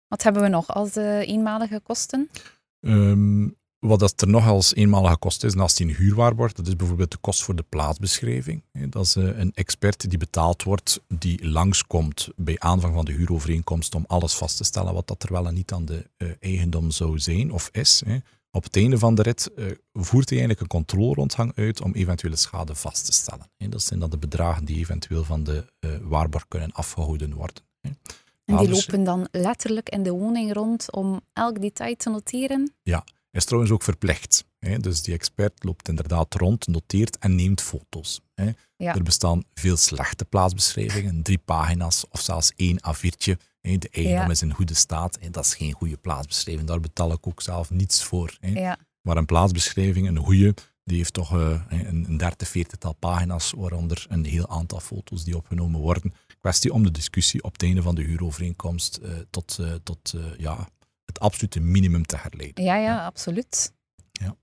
Wat 0.08 0.22
hebben 0.22 0.42
we 0.42 0.48
nog 0.48 0.68
als 0.68 0.96
uh, 0.96 1.28
eenmalige 1.28 1.80
kosten? 1.80 2.30
Um, 2.80 3.56
wat 3.78 3.98
dat 3.98 4.20
er 4.20 4.28
nog 4.28 4.46
als 4.46 4.74
eenmalige 4.74 5.16
kost 5.16 5.44
is 5.44 5.54
naast 5.54 5.76
die 5.76 5.94
huurwaarborg, 5.94 6.52
dat 6.52 6.66
is 6.66 6.76
bijvoorbeeld 6.76 7.10
de 7.10 7.16
kost 7.16 7.42
voor 7.42 7.56
de 7.56 7.64
plaatsbeschrijving. 7.68 8.62
Dat 8.88 9.04
is 9.04 9.16
uh, 9.16 9.38
een 9.38 9.52
expert 9.54 10.10
die 10.10 10.18
betaald 10.18 10.62
wordt, 10.62 11.00
die 11.08 11.48
langskomt 11.48 12.28
bij 12.36 12.58
aanvang 12.58 12.94
van 12.94 13.04
de 13.04 13.12
huurovereenkomst 13.12 13.94
om 13.94 14.04
alles 14.06 14.34
vast 14.34 14.56
te 14.56 14.64
stellen 14.64 14.94
wat 14.94 15.06
dat 15.06 15.22
er 15.22 15.32
wel 15.32 15.46
en 15.46 15.54
niet 15.54 15.72
aan 15.72 15.84
de 15.84 16.10
uh, 16.18 16.30
eigendom 16.40 16.90
zou 16.90 17.18
zijn 17.18 17.52
of 17.52 17.68
is. 17.72 18.02
Op 18.50 18.64
het 18.64 18.76
einde 18.76 18.98
van 18.98 19.14
de 19.14 19.22
rit 19.22 19.50
voert 19.92 20.28
hij 20.28 20.38
eigenlijk 20.38 20.60
een 20.60 20.78
controlerondgang 20.78 21.52
uit 21.54 21.80
om 21.80 21.92
eventuele 21.92 22.36
schade 22.36 22.74
vast 22.74 23.04
te 23.04 23.12
stellen. 23.12 23.50
Dat 23.56 23.82
zijn 23.82 24.00
dan 24.00 24.10
de 24.10 24.18
bedragen 24.18 24.64
die 24.64 24.76
eventueel 24.76 25.24
van 25.24 25.44
de 25.44 25.64
waarborg 26.02 26.48
kunnen 26.48 26.72
afgehouden 26.72 27.34
worden. 27.34 27.62
En 28.46 28.56
die 28.56 28.68
lopen 28.68 29.04
dan 29.04 29.28
letterlijk 29.30 29.88
in 29.88 30.02
de 30.02 30.10
woning 30.10 30.52
rond 30.52 30.92
om 30.92 31.20
elk 31.32 31.60
detail 31.60 31.96
te 31.96 32.10
noteren? 32.10 32.74
Ja, 32.82 33.04
is 33.30 33.44
trouwens 33.44 33.72
ook 33.72 33.82
verplicht. 33.82 34.44
Hè. 34.58 34.78
Dus 34.78 35.02
die 35.02 35.14
expert 35.14 35.64
loopt 35.64 35.88
inderdaad 35.88 36.34
rond, 36.34 36.66
noteert 36.66 37.18
en 37.18 37.34
neemt 37.34 37.60
foto's. 37.60 38.20
Hè. 38.34 38.50
Er 38.76 39.02
bestaan 39.02 39.44
veel 39.54 39.76
slechte 39.76 40.24
plaatsbeschrijvingen, 40.24 41.22
drie 41.22 41.38
pagina's 41.38 42.04
of 42.10 42.20
zelfs 42.20 42.52
één 42.56 42.78
A4'tje. 42.88 43.32
De 43.60 43.88
eigendom 43.90 44.30
is 44.30 44.42
in 44.42 44.52
goede 44.52 44.74
staat 44.74 45.16
en 45.16 45.32
dat 45.32 45.44
is 45.44 45.54
geen 45.54 45.72
goede 45.72 45.96
plaatsbeschrijving. 45.96 46.68
Daar 46.68 46.80
betaal 46.80 47.12
ik 47.12 47.26
ook 47.26 47.42
zelf 47.42 47.70
niets 47.70 48.04
voor. 48.04 48.36
Hè. 48.40 48.72
Maar 49.00 49.16
een 49.16 49.26
plaatsbeschrijving, 49.26 50.08
een 50.08 50.18
goede, 50.18 50.54
die 50.84 50.96
heeft 50.96 51.12
toch 51.12 51.34
uh, 51.34 51.60
een, 51.68 52.16
derde, 52.16 52.46
veertigtal 52.46 52.92
pagina's, 52.92 53.52
waaronder 53.56 54.06
een 54.08 54.24
heel 54.24 54.48
aantal 54.48 54.80
foto's 54.80 55.24
die 55.24 55.36
opgenomen 55.36 55.80
worden 55.80 56.14
kwestie 56.46 56.72
om 56.72 56.82
de 56.82 56.90
discussie 56.90 57.42
op 57.42 57.52
het 57.52 57.62
einde 57.62 57.82
van 57.82 57.94
de 57.94 58.02
huurovereenkomst 58.02 58.98
uh, 59.02 59.10
tot, 59.30 59.58
uh, 59.60 59.74
tot 59.82 60.12
uh, 60.16 60.24
ja, 60.38 60.68
het 61.04 61.20
absolute 61.20 61.60
minimum 61.60 62.06
te 62.06 62.16
herleiden. 62.16 62.64
Ja, 62.64 62.76
ja, 62.76 63.04
absoluut. 63.04 63.72
Ja. 64.12 64.36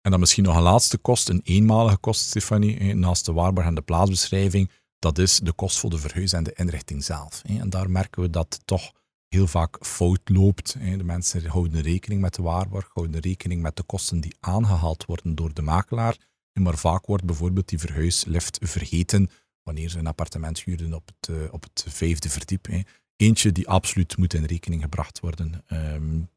En 0.00 0.10
dan 0.10 0.20
misschien 0.20 0.44
nog 0.44 0.56
een 0.56 0.62
laatste 0.62 0.98
kost, 0.98 1.28
een 1.28 1.40
eenmalige 1.44 1.96
kost, 1.96 2.20
Stefanie, 2.20 2.94
naast 2.94 3.24
de 3.24 3.32
waarborg 3.32 3.66
en 3.66 3.74
de 3.74 3.82
plaatsbeschrijving. 3.82 4.70
Dat 4.98 5.18
is 5.18 5.38
de 5.38 5.52
kost 5.52 5.78
voor 5.78 5.90
de 5.90 5.98
verhuis 5.98 6.32
en 6.32 6.44
de 6.44 6.52
inrichting 6.54 7.04
zelf. 7.04 7.42
En 7.44 7.70
daar 7.70 7.90
merken 7.90 8.22
we 8.22 8.30
dat 8.30 8.60
toch 8.64 8.92
heel 9.28 9.46
vaak 9.46 9.76
fout 9.80 10.20
loopt. 10.24 10.72
De 10.72 11.04
mensen 11.04 11.46
houden 11.46 11.80
rekening 11.80 12.20
met 12.20 12.34
de 12.34 12.42
waarborg, 12.42 12.90
houden 12.92 13.20
rekening 13.20 13.62
met 13.62 13.76
de 13.76 13.82
kosten 13.82 14.20
die 14.20 14.36
aangehaald 14.40 15.04
worden 15.04 15.34
door 15.34 15.54
de 15.54 15.62
makelaar. 15.62 16.16
Maar 16.52 16.78
vaak 16.78 17.06
wordt 17.06 17.24
bijvoorbeeld 17.24 17.68
die 17.68 17.78
verhuislift 17.78 18.58
vergeten 18.62 19.30
wanneer 19.68 19.88
ze 19.88 19.98
een 19.98 20.06
appartement 20.06 20.60
huurden 20.60 20.94
op 20.94 21.06
het, 21.06 21.36
eh, 21.36 21.52
op 21.52 21.62
het 21.62 21.84
vijfde 21.88 22.28
verdiep. 22.28 22.68
Eentje 23.16 23.52
die 23.52 23.68
absoluut 23.68 24.16
moet 24.16 24.34
in 24.34 24.44
rekening 24.44 24.82
gebracht 24.82 25.20
worden 25.20 25.64
um, 25.68 26.28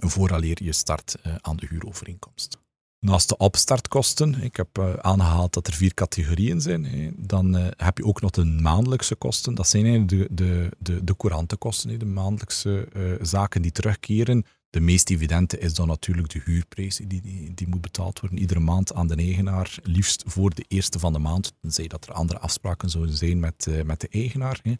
vooraleer 0.00 0.62
je 0.62 0.72
start 0.72 1.16
uh, 1.26 1.34
aan 1.40 1.56
de 1.56 1.66
huurovereenkomst. 1.70 2.58
Naast 2.98 3.28
de 3.28 3.36
opstartkosten, 3.36 4.42
ik 4.42 4.56
heb 4.56 4.78
uh, 4.78 4.94
aangehaald 4.94 5.52
dat 5.52 5.66
er 5.66 5.72
vier 5.72 5.94
categorieën 5.94 6.60
zijn, 6.60 6.84
hè, 6.84 7.10
dan 7.16 7.54
heb 7.76 7.98
je 7.98 8.04
ook 8.04 8.20
nog 8.20 8.30
de 8.30 8.44
maandelijkse 8.44 9.14
kosten. 9.14 9.54
Dat 9.54 9.68
zijn 9.68 10.06
de, 10.06 10.28
de, 10.30 10.70
de, 10.78 11.04
de 11.04 11.14
hè, 11.88 11.96
de 11.96 12.04
maandelijkse 12.04 12.88
zaken 13.20 13.62
die 13.62 13.72
terugkeren. 13.72 14.44
De 14.70 14.80
meest 14.80 15.10
evidente 15.10 15.58
is 15.58 15.74
dan 15.74 15.86
natuurlijk 15.86 16.28
de 16.28 16.40
huurprijs, 16.44 16.96
die, 16.96 17.20
die, 17.20 17.54
die, 17.54 17.68
moet 17.68 17.80
betaald 17.80 18.20
worden 18.20 18.38
iedere 18.38 18.60
maand 18.60 18.94
aan 18.94 19.06
de 19.06 19.16
eigenaar, 19.16 19.78
liefst 19.82 20.22
voor 20.26 20.54
de 20.54 20.64
eerste 20.68 20.98
van 20.98 21.12
de 21.12 21.18
maand, 21.18 21.52
tenzij 21.60 21.86
dat 21.86 22.06
er 22.06 22.12
andere 22.12 22.38
afspraken 22.38 22.90
zouden 22.90 23.16
zijn 23.16 23.40
met, 23.40 23.66
met 23.84 24.00
de 24.00 24.08
eigenaar. 24.08 24.60
Hè. 24.62 24.74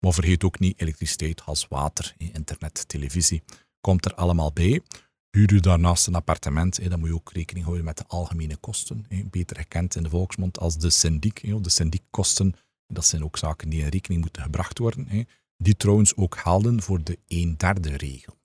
Maar 0.00 0.12
vergeet 0.12 0.44
ook 0.44 0.58
niet 0.58 0.80
elektriciteit, 0.80 1.40
gas, 1.40 1.68
water, 1.68 2.14
internet, 2.16 2.88
televisie. 2.88 3.42
Komt 3.80 4.04
er 4.04 4.14
allemaal 4.14 4.52
bij. 4.52 4.82
Huur 5.30 5.54
je 5.54 5.60
daarnaast 5.60 6.06
een 6.06 6.14
appartement, 6.14 6.90
dan 6.90 6.98
moet 6.98 7.08
je 7.08 7.14
ook 7.14 7.32
rekening 7.32 7.64
houden 7.64 7.84
met 7.86 7.96
de 7.96 8.04
algemene 8.06 8.56
kosten. 8.56 9.06
Beter 9.30 9.56
gekend 9.56 9.94
in 9.94 10.02
de 10.02 10.08
volksmond 10.08 10.58
als 10.58 10.78
de 10.78 10.90
syndiek. 10.90 11.62
De 11.62 11.70
syndiekkosten, 11.70 12.54
dat 12.86 13.06
zijn 13.06 13.24
ook 13.24 13.36
zaken 13.36 13.68
die 13.68 13.82
in 13.82 13.88
rekening 13.88 14.20
moeten 14.20 14.42
gebracht 14.42 14.78
worden. 14.78 15.26
Die 15.56 15.76
trouwens 15.76 16.16
ook 16.16 16.36
gelden 16.36 16.82
voor 16.82 17.04
de 17.04 17.18
een 17.26 17.54
derde 17.56 17.96
regel. 17.96 18.39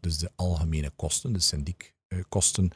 Dus 0.00 0.18
de 0.18 0.30
algemene 0.36 0.90
kosten, 0.96 1.32
de 1.32 1.40
syndiekkosten, 1.40 2.70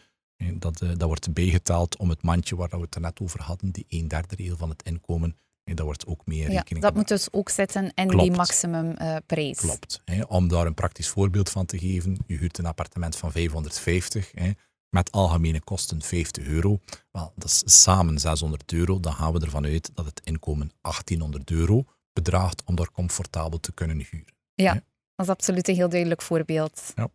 dat, 0.54 0.80
eh, 0.80 0.88
dat 0.88 1.02
wordt 1.02 1.32
bijgeteld 1.32 1.96
om 1.96 2.08
het 2.08 2.22
mandje 2.22 2.56
waar 2.56 2.68
we 2.70 2.80
het 2.80 2.94
er 2.94 3.00
net 3.00 3.20
over 3.20 3.42
hadden, 3.42 3.70
die 3.70 3.86
een 3.88 4.08
derde 4.08 4.34
regel 4.34 4.56
van 4.56 4.68
het 4.68 4.82
inkomen, 4.82 5.36
en 5.64 5.74
dat 5.74 5.84
wordt 5.84 6.06
ook 6.06 6.26
meer 6.26 6.48
rekening 6.48 6.84
Dat 6.84 6.94
moet 6.94 7.08
dus 7.08 7.32
ook 7.32 7.48
zitten 7.48 7.92
in 7.94 8.08
die 8.08 8.30
maximumprijs. 8.30 9.62
Uh, 9.62 9.68
Klopt. 9.68 10.00
Hè. 10.04 10.22
Om 10.22 10.48
daar 10.48 10.66
een 10.66 10.74
praktisch 10.74 11.08
voorbeeld 11.08 11.50
van 11.50 11.66
te 11.66 11.78
geven, 11.78 12.18
je 12.26 12.36
huurt 12.36 12.58
een 12.58 12.66
appartement 12.66 13.16
van 13.16 13.32
550 13.32 14.30
hè, 14.34 14.50
met 14.88 15.12
algemene 15.12 15.60
kosten 15.60 16.02
50 16.02 16.46
euro. 16.46 16.80
Wel, 17.10 17.32
dat 17.36 17.48
is 17.48 17.82
samen 17.82 18.18
600 18.18 18.72
euro. 18.72 19.00
Dan 19.00 19.12
gaan 19.12 19.32
we 19.32 19.40
ervan 19.40 19.64
uit 19.64 19.90
dat 19.94 20.06
het 20.06 20.20
inkomen 20.24 20.72
1800 20.80 21.50
euro 21.50 21.84
bedraagt 22.12 22.62
om 22.64 22.74
daar 22.74 22.90
comfortabel 22.90 23.60
te 23.60 23.72
kunnen 23.72 23.96
huren. 23.96 24.34
Ja, 24.54 24.82
dat 25.16 25.26
is 25.26 25.32
absoluut 25.32 25.68
een 25.68 25.74
heel 25.74 25.88
duidelijk 25.88 26.22
voorbeeld. 26.22 26.92
Ja. 26.94 27.08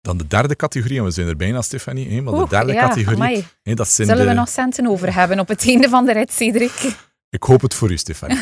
Dan 0.00 0.18
de 0.18 0.26
derde 0.26 0.56
categorie, 0.56 0.98
en 0.98 1.04
we 1.04 1.10
zijn 1.10 1.28
er 1.28 1.36
bijna, 1.36 1.62
Stefanie. 1.62 2.10
Hè, 2.10 2.20
maar 2.20 2.34
de 2.34 2.48
derde 2.48 2.74
categorie, 2.74 3.46
hè, 3.62 3.74
dat 3.74 3.88
zijn 3.88 4.08
Zullen 4.08 4.22
de... 4.22 4.28
we 4.28 4.36
nog 4.36 4.48
centen 4.48 4.86
over 4.86 5.14
hebben 5.14 5.38
op 5.38 5.48
het 5.48 5.66
einde 5.66 5.88
van 5.88 6.06
de 6.06 6.12
rit, 6.12 6.32
Cedric? 6.32 6.96
Ik 7.30 7.42
hoop 7.42 7.60
het 7.60 7.74
voor 7.74 7.90
u, 7.90 7.96
Stefanie. 7.96 8.38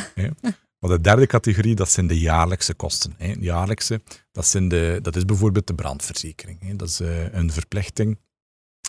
Maar 0.79 0.91
de 0.91 1.01
derde 1.01 1.27
categorie, 1.27 1.75
dat 1.75 1.91
zijn 1.91 2.07
de 2.07 2.19
jaarlijkse 2.19 2.75
kosten. 2.75 3.15
Jaarlijkse, 3.41 4.01
dat, 4.33 4.47
zijn 4.47 4.69
de, 4.69 4.99
dat 5.03 5.17
is 5.17 5.25
bijvoorbeeld 5.25 5.67
de 5.67 5.75
brandverzekering. 5.75 6.79
Dat 6.79 6.89
is 6.89 7.01
eh, 7.01 7.33
een 7.33 7.53
verplichting 7.53 8.19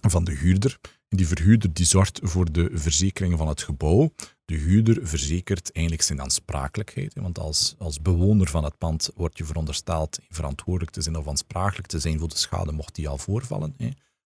van 0.07 0.23
de 0.23 0.31
huurder. 0.31 0.79
Die 1.09 1.27
verhuurder 1.27 1.73
die 1.73 1.85
zorgt 1.85 2.19
voor 2.23 2.51
de 2.51 2.69
verzekering 2.73 3.37
van 3.37 3.47
het 3.47 3.61
gebouw. 3.61 4.13
De 4.45 4.55
huurder 4.55 5.07
verzekert 5.07 5.71
eigenlijk 5.71 6.05
zijn 6.05 6.21
aansprakelijkheid. 6.21 7.13
Want 7.13 7.39
als, 7.39 7.75
als 7.77 8.01
bewoner 8.01 8.47
van 8.47 8.63
het 8.63 8.77
pand 8.77 9.09
word 9.15 9.37
je 9.37 9.45
verondersteld 9.45 10.19
verantwoordelijk 10.29 10.91
te 10.91 11.01
zijn 11.01 11.15
of 11.15 11.27
aansprakelijk 11.27 11.87
te 11.87 11.99
zijn 11.99 12.19
voor 12.19 12.27
de 12.27 12.37
schade 12.37 12.71
mocht 12.71 12.95
die 12.95 13.09
al 13.09 13.17
voorvallen. 13.17 13.75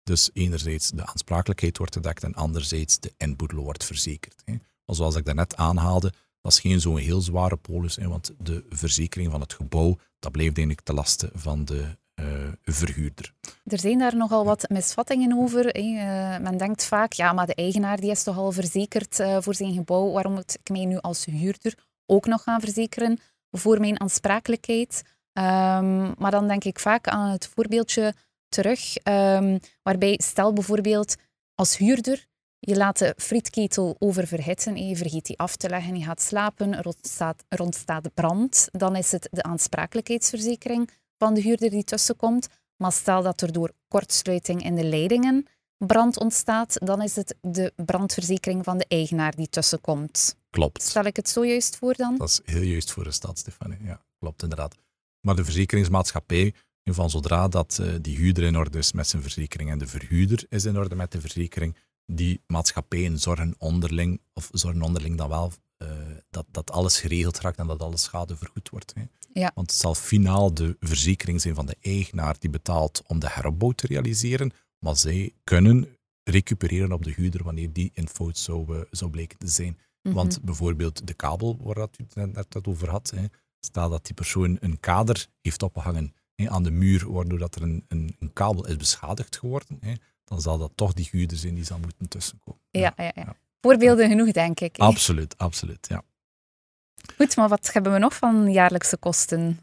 Dus 0.04 0.30
enerzijds 0.34 0.90
de 0.90 1.06
aansprakelijkheid 1.06 1.78
wordt 1.78 1.96
gedekt 1.96 2.24
en 2.24 2.34
anderzijds 2.34 3.00
de 3.00 3.14
inboedel 3.18 3.64
wordt 3.64 3.86
verzekerd. 3.86 4.44
Maar 4.86 4.96
zoals 4.96 5.16
ik 5.16 5.26
daarnet 5.26 5.56
aanhaalde, 5.56 6.14
dat 6.42 6.52
is 6.52 6.60
geen 6.60 6.82
zo'n 6.82 6.98
heel 6.98 7.22
zware 7.22 7.58
polis, 7.58 7.96
hè, 7.96 8.08
want 8.08 8.34
de 8.38 8.66
verzekering 8.70 9.32
van 9.32 9.42
het 9.42 9.54
gebouw, 9.54 9.98
dat 10.20 10.32
blijft 10.32 10.58
eigenlijk 10.58 10.88
te 10.88 10.94
lasten 10.94 11.30
van 11.34 11.66
de 11.66 11.98
verhuurder. 12.64 13.34
Er 13.66 13.80
zijn 13.80 13.98
daar 13.98 14.16
nogal 14.16 14.46
wat 14.46 14.70
misvattingen 14.70 15.38
over. 15.38 15.66
Hè. 15.66 15.80
Uh, 15.80 16.44
men 16.44 16.58
denkt 16.58 16.86
vaak, 16.86 17.14
ja, 17.14 17.34
maar 17.34 17.46
de 17.46 17.56
eigenaar 17.56 18.00
die 18.00 18.12
is 18.12 18.24
toch 18.24 18.38
al 18.38 18.52
verzekerd 18.52 19.20
uh, 19.20 19.38
voor 19.40 19.56
zijn 19.56 19.74
gebouw, 19.74 20.12
waarom 20.12 20.34
moet 20.34 20.58
ik 20.62 20.70
mij 20.70 20.86
nu 20.86 20.98
als 20.98 21.26
huurder 21.26 21.74
ook 22.06 22.26
nog 22.26 22.44
gaan 22.44 22.60
verzekeren 22.60 23.20
voor 23.52 23.80
mijn 23.80 24.00
aansprakelijkheid? 24.00 25.02
Um, 25.34 26.14
maar 26.18 26.32
dan 26.32 26.48
denk 26.48 26.64
ik 26.64 26.80
vaak 26.80 27.08
aan 27.08 27.32
het 27.32 27.48
voorbeeldje 27.48 28.14
terug, 28.50 28.96
um, 29.04 29.60
waarbij 29.84 30.20
stel 30.24 30.54
bijvoorbeeld 30.54 31.16
als 31.56 31.78
huurder 31.78 32.28
je 32.60 32.76
laat 32.76 32.98
de 32.98 33.14
frietketel 33.18 33.96
oververhitten, 34.00 34.88
je 34.88 34.96
vergeet 34.96 35.26
die 35.26 35.38
af 35.38 35.56
te 35.56 35.70
leggen, 35.70 35.96
je 35.96 36.04
gaat 36.04 36.22
slapen, 36.22 36.78
er 36.78 36.86
ontstaat, 36.86 37.44
er 37.48 37.62
ontstaat 37.62 38.14
brand. 38.14 38.68
Dan 38.72 38.96
is 38.96 39.12
het 39.12 39.28
de 39.32 39.44
aansprakelijkheidsverzekering 39.44 40.90
van 41.20 41.34
de 41.34 41.42
huurder 41.42 41.70
die 41.70 41.84
tussenkomt. 41.84 42.48
Maar 42.76 42.92
stel 42.92 43.22
dat 43.24 43.42
er 43.42 43.52
door 43.52 43.72
kortsluiting 43.88 44.64
in 44.64 44.76
de 44.76 44.84
leidingen 44.84 45.48
brand 45.78 46.20
ontstaat, 46.20 46.78
dan 46.84 47.02
is 47.02 47.16
het 47.16 47.36
de 47.42 47.74
brandverzekering 47.76 48.64
van 48.64 48.78
de 48.78 48.86
eigenaar 48.88 49.36
die 49.36 49.50
tussenkomt. 49.50 50.36
Klopt. 50.50 50.82
Stel 50.82 51.04
ik 51.04 51.16
het 51.16 51.30
zo 51.30 51.46
juist 51.46 51.76
voor 51.76 51.94
dan? 51.94 52.18
Dat 52.18 52.30
is 52.30 52.42
heel 52.44 52.62
juist 52.62 52.92
voor 52.92 53.04
de 53.04 53.12
stad, 53.12 53.38
Stefanie. 53.38 53.78
Ja, 53.84 54.02
klopt 54.20 54.44
inderdaad. 54.44 54.76
Maar 55.22 55.36
de 55.36 55.44
verzekeringsmaatschappij, 55.44 56.54
van 56.84 57.10
zodra 57.10 57.48
dat 57.48 57.78
uh, 57.82 57.94
die 58.02 58.18
huurder 58.18 58.44
in 58.44 58.58
orde 58.58 58.78
is 58.78 58.92
met 58.92 59.08
zijn 59.08 59.22
verzekering 59.22 59.72
en 59.72 59.78
de 59.78 59.88
verhuurder 59.88 60.46
is 60.50 60.66
in 60.66 60.78
orde 60.78 60.96
met 60.96 61.12
de 61.12 61.22
verzekering, 61.22 61.76
die 62.06 62.42
maatschappijen 62.48 63.20
zorgen 63.20 63.56
onderling, 63.58 64.22
of 64.34 64.50
zorgen 64.52 64.82
onderling 64.82 65.18
dan 65.18 65.30
wel 65.30 65.52
dat, 66.30 66.46
dat 66.52 66.72
alles 66.72 67.00
geregeld 67.00 67.40
raakt 67.40 67.58
en 67.58 67.68
dat 67.68 67.82
alle 67.82 67.98
schade 67.98 68.38
vergoed 68.38 68.70
wordt. 68.70 68.94
Hè. 68.94 69.04
Ja. 69.34 69.52
Want 69.56 69.72
het 69.72 69.80
zal 69.80 69.96
finaal 69.96 70.54
de 70.54 70.78
verzekering 70.80 71.42
zijn 71.42 71.56
van 71.56 71.66
de 71.66 71.78
eigenaar 71.82 72.36
die 72.40 72.50
betaalt 72.50 73.04
om 73.08 73.20
de 73.20 73.30
heropbouw 73.30 73.72
te 73.72 73.88
realiseren, 73.88 74.52
maar 74.80 74.98
zij 74.98 75.34
kunnen 75.44 75.98
recupereren 76.24 76.92
op 76.92 77.04
de 77.04 77.14
huurder 77.14 77.44
wanneer 77.44 77.74
die 77.74 77.92
in 77.94 78.08
fout 78.08 78.38
zou, 78.38 78.76
uh, 78.76 78.82
zou 78.92 79.12
blijken 79.12 79.38
te 79.38 79.48
zijn. 79.48 79.78
Mhm. 80.02 80.16
Want 80.16 80.42
bijvoorbeeld 80.42 81.08
de 81.08 81.14
kabel 81.14 81.58
waar 81.62 81.76
dat 81.76 81.98
u 82.00 82.04
het 82.04 82.16
net, 82.16 82.34
net 82.34 82.68
over 82.68 82.90
had, 82.90 83.10
hè, 83.16 83.26
stel 83.60 83.90
dat 83.90 84.06
die 84.06 84.14
persoon 84.14 84.58
een 84.60 84.80
kader 84.80 85.28
heeft 85.42 85.64
opgehangen 85.64 86.14
hè, 86.36 86.50
aan 86.50 86.64
de 86.64 86.72
muur, 86.72 87.12
waardoor 87.12 87.40
dat 87.40 87.56
er 87.56 87.62
een, 87.62 87.86
een, 87.88 88.16
een 88.20 88.34
kabel 88.34 88.68
is 88.68 88.78
beschadigd 88.78 89.38
geworden, 89.38 89.78
hè, 89.80 89.94
dan 90.24 90.42
zal 90.42 90.58
dat 90.58 90.72
toch 90.76 90.94
die 90.94 91.08
huurder 91.12 91.38
zijn 91.38 91.56
die 91.56 91.64
zal 91.64 91.80
moeten 91.80 92.08
tussenkomen. 92.08 92.62
Ja, 92.72 92.94
ja, 92.96 93.12
ja. 93.16 93.36
Voorbeelden 93.62 94.10
genoeg, 94.10 94.32
denk 94.32 94.60
ik. 94.60 94.76
Hè? 94.76 94.84
Absoluut, 94.84 95.38
absoluut, 95.38 95.88
ja. 95.90 96.04
Goed, 97.18 97.36
maar 97.36 97.50
wat 97.50 97.74
hebben 97.74 97.92
we 97.92 98.00
nog 98.00 98.16
van 98.16 98.52
jaarlijkse 98.52 98.98
kosten? 98.98 99.60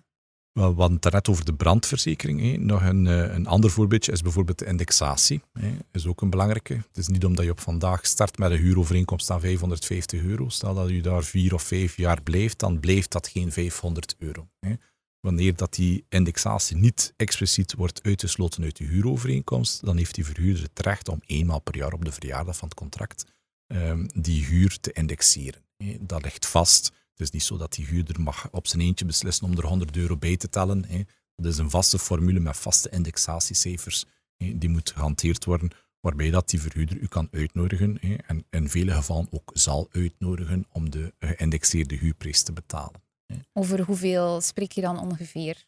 Wel, 0.53 0.75
we 0.75 0.81
hadden 0.81 0.99
het 1.01 1.13
net 1.13 1.29
over 1.29 1.45
de 1.45 1.55
brandverzekering. 1.55 2.41
Hè. 2.41 2.57
Nog 2.57 2.83
een, 2.83 3.07
eh, 3.07 3.35
een 3.35 3.47
ander 3.47 3.71
voorbeeldje 3.71 4.13
is 4.13 4.23
bijvoorbeeld 4.23 4.59
de 4.59 4.67
indexatie. 4.67 5.43
Dat 5.53 5.71
is 5.93 6.07
ook 6.07 6.21
een 6.21 6.31
belangrijke. 6.31 6.75
Het 6.75 6.97
is 6.97 7.09
niet 7.09 7.25
omdat 7.25 7.45
je 7.45 7.51
op 7.51 7.61
vandaag 7.61 8.07
start 8.07 8.39
met 8.39 8.51
een 8.51 8.57
huurovereenkomst 8.57 9.31
aan 9.31 9.41
550 9.41 10.23
euro. 10.23 10.49
Stel 10.49 10.75
dat 10.75 10.89
je 10.89 11.03
daar 11.03 11.25
vier 11.25 11.55
of 11.55 11.63
vijf 11.63 11.97
jaar 11.97 12.23
blijft, 12.23 12.59
dan 12.59 12.81
blijft 12.81 13.13
dat 13.13 13.29
geen 13.29 13.53
500 13.53 14.15
euro. 14.19 14.49
Hè 14.61 14.75
wanneer 15.27 15.57
dat 15.57 15.75
die 15.75 16.05
indexatie 16.09 16.77
niet 16.77 17.13
expliciet 17.17 17.75
wordt 17.75 18.03
uitgesloten 18.03 18.63
uit 18.63 18.77
de 18.77 18.85
huurovereenkomst, 18.85 19.85
dan 19.85 19.97
heeft 19.97 20.15
die 20.15 20.25
verhuurder 20.25 20.63
het 20.63 20.81
recht 20.81 21.09
om 21.09 21.21
eenmaal 21.27 21.61
per 21.61 21.77
jaar 21.77 21.93
op 21.93 22.05
de 22.05 22.13
verjaardag 22.13 22.57
van 22.57 22.69
het 22.69 22.77
contract 22.77 23.25
um, 23.67 24.09
die 24.15 24.45
huur 24.45 24.81
te 24.81 24.93
indexeren. 24.93 25.63
Dat 26.01 26.23
ligt 26.23 26.47
vast. 26.47 26.85
Het 26.87 27.21
is 27.21 27.31
niet 27.31 27.43
zo 27.43 27.57
dat 27.57 27.73
die 27.73 27.87
huurder 27.87 28.21
mag 28.21 28.49
op 28.51 28.67
zijn 28.67 28.83
eentje 28.83 29.05
beslissen 29.05 29.47
om 29.47 29.57
er 29.57 29.67
100 29.67 29.97
euro 29.97 30.17
bij 30.17 30.37
te 30.37 30.49
tellen. 30.49 30.85
Dat 31.37 31.53
is 31.53 31.59
een 31.59 31.71
vaste 31.71 31.99
formule 31.99 32.41
met 32.41 32.57
vaste 32.57 32.91
indexatiecijfers. 32.91 34.05
Die 34.37 34.69
moet 34.69 34.91
gehanteerd 34.91 35.45
worden, 35.45 35.71
waarbij 36.01 36.31
dat 36.31 36.49
die 36.49 36.61
verhuurder 36.61 36.97
u 36.97 37.07
kan 37.07 37.29
uitnodigen 37.31 37.99
en 38.27 38.45
in 38.51 38.69
vele 38.69 38.93
gevallen 38.93 39.27
ook 39.31 39.51
zal 39.55 39.89
uitnodigen 39.91 40.67
om 40.73 40.91
de 40.91 41.15
geïndexeerde 41.19 41.97
huurprijs 41.97 42.43
te 42.43 42.53
betalen. 42.53 43.03
Over 43.53 43.81
hoeveel 43.81 44.41
spreek 44.41 44.73
je 44.73 44.81
dan 44.81 44.99
ongeveer? 44.99 45.65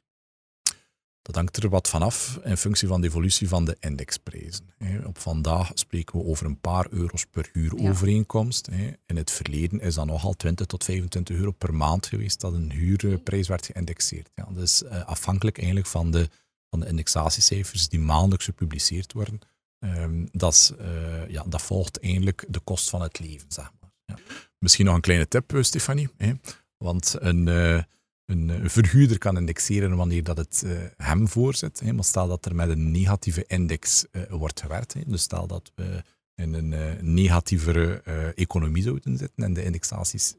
Dat 1.28 1.36
hangt 1.36 1.56
er 1.56 1.68
wat 1.68 1.88
vanaf 1.88 2.38
in 2.44 2.56
functie 2.56 2.88
van 2.88 3.00
de 3.00 3.06
evolutie 3.06 3.48
van 3.48 3.64
de 3.64 3.76
indexprijzen. 3.80 4.74
Op 5.06 5.18
vandaag 5.18 5.70
spreken 5.74 6.18
we 6.18 6.24
over 6.24 6.46
een 6.46 6.60
paar 6.60 6.86
euro's 6.90 7.24
per 7.24 7.50
huurovereenkomst. 7.52 8.68
In 9.06 9.16
het 9.16 9.30
verleden 9.30 9.80
is 9.80 9.94
dat 9.94 10.06
nogal 10.06 10.32
20 10.32 10.66
tot 10.66 10.84
25 10.84 11.36
euro 11.36 11.50
per 11.50 11.74
maand 11.74 12.06
geweest 12.06 12.40
dat 12.40 12.52
een 12.52 12.72
huurprijs 12.72 13.48
werd 13.48 13.66
geïndexeerd. 13.66 14.30
Ja, 14.34 14.48
dat 14.50 14.62
is 14.62 14.82
eh, 14.82 15.04
afhankelijk 15.04 15.56
eigenlijk 15.56 15.86
van 15.86 16.10
de, 16.10 16.28
van 16.70 16.80
de 16.80 16.86
indexatiecijfers 16.86 17.88
die 17.88 18.00
maandelijks 18.00 18.44
gepubliceerd 18.44 19.12
worden. 19.12 19.38
Ehm, 19.78 20.26
dat, 20.32 20.52
is, 20.52 20.72
eh, 20.78 21.28
ja, 21.28 21.44
dat 21.46 21.62
volgt 21.62 22.00
eigenlijk 22.00 22.44
de 22.48 22.60
kost 22.60 22.90
van 22.90 23.02
het 23.02 23.18
leven, 23.18 23.52
zeg 23.52 23.70
maar. 23.80 23.90
Ja. 24.04 24.18
Misschien 24.58 24.84
nog 24.84 24.94
een 24.94 25.00
kleine 25.00 25.28
tip, 25.28 25.54
eh, 25.54 25.62
Stefanie. 25.62 26.08
Want 26.76 27.14
een, 27.18 27.46
een 28.28 28.70
verhuurder 28.70 29.18
kan 29.18 29.36
indexeren 29.36 29.96
wanneer 29.96 30.22
dat 30.22 30.36
het 30.36 30.64
hem 30.96 31.28
voorzet. 31.28 31.92
Maar 31.92 32.04
stel 32.04 32.28
dat 32.28 32.46
er 32.46 32.54
met 32.54 32.68
een 32.68 32.90
negatieve 32.90 33.44
index 33.46 34.04
wordt 34.28 34.60
gewerkt. 34.60 34.94
Dus 35.06 35.22
stel 35.22 35.46
dat 35.46 35.72
we 35.74 36.02
in 36.34 36.54
een 36.54 36.98
negatievere 37.14 38.02
economie 38.34 38.82
zouden 38.82 39.18
zitten 39.18 39.44
en 39.44 39.52
de 39.52 39.64
indexaties 39.64 40.34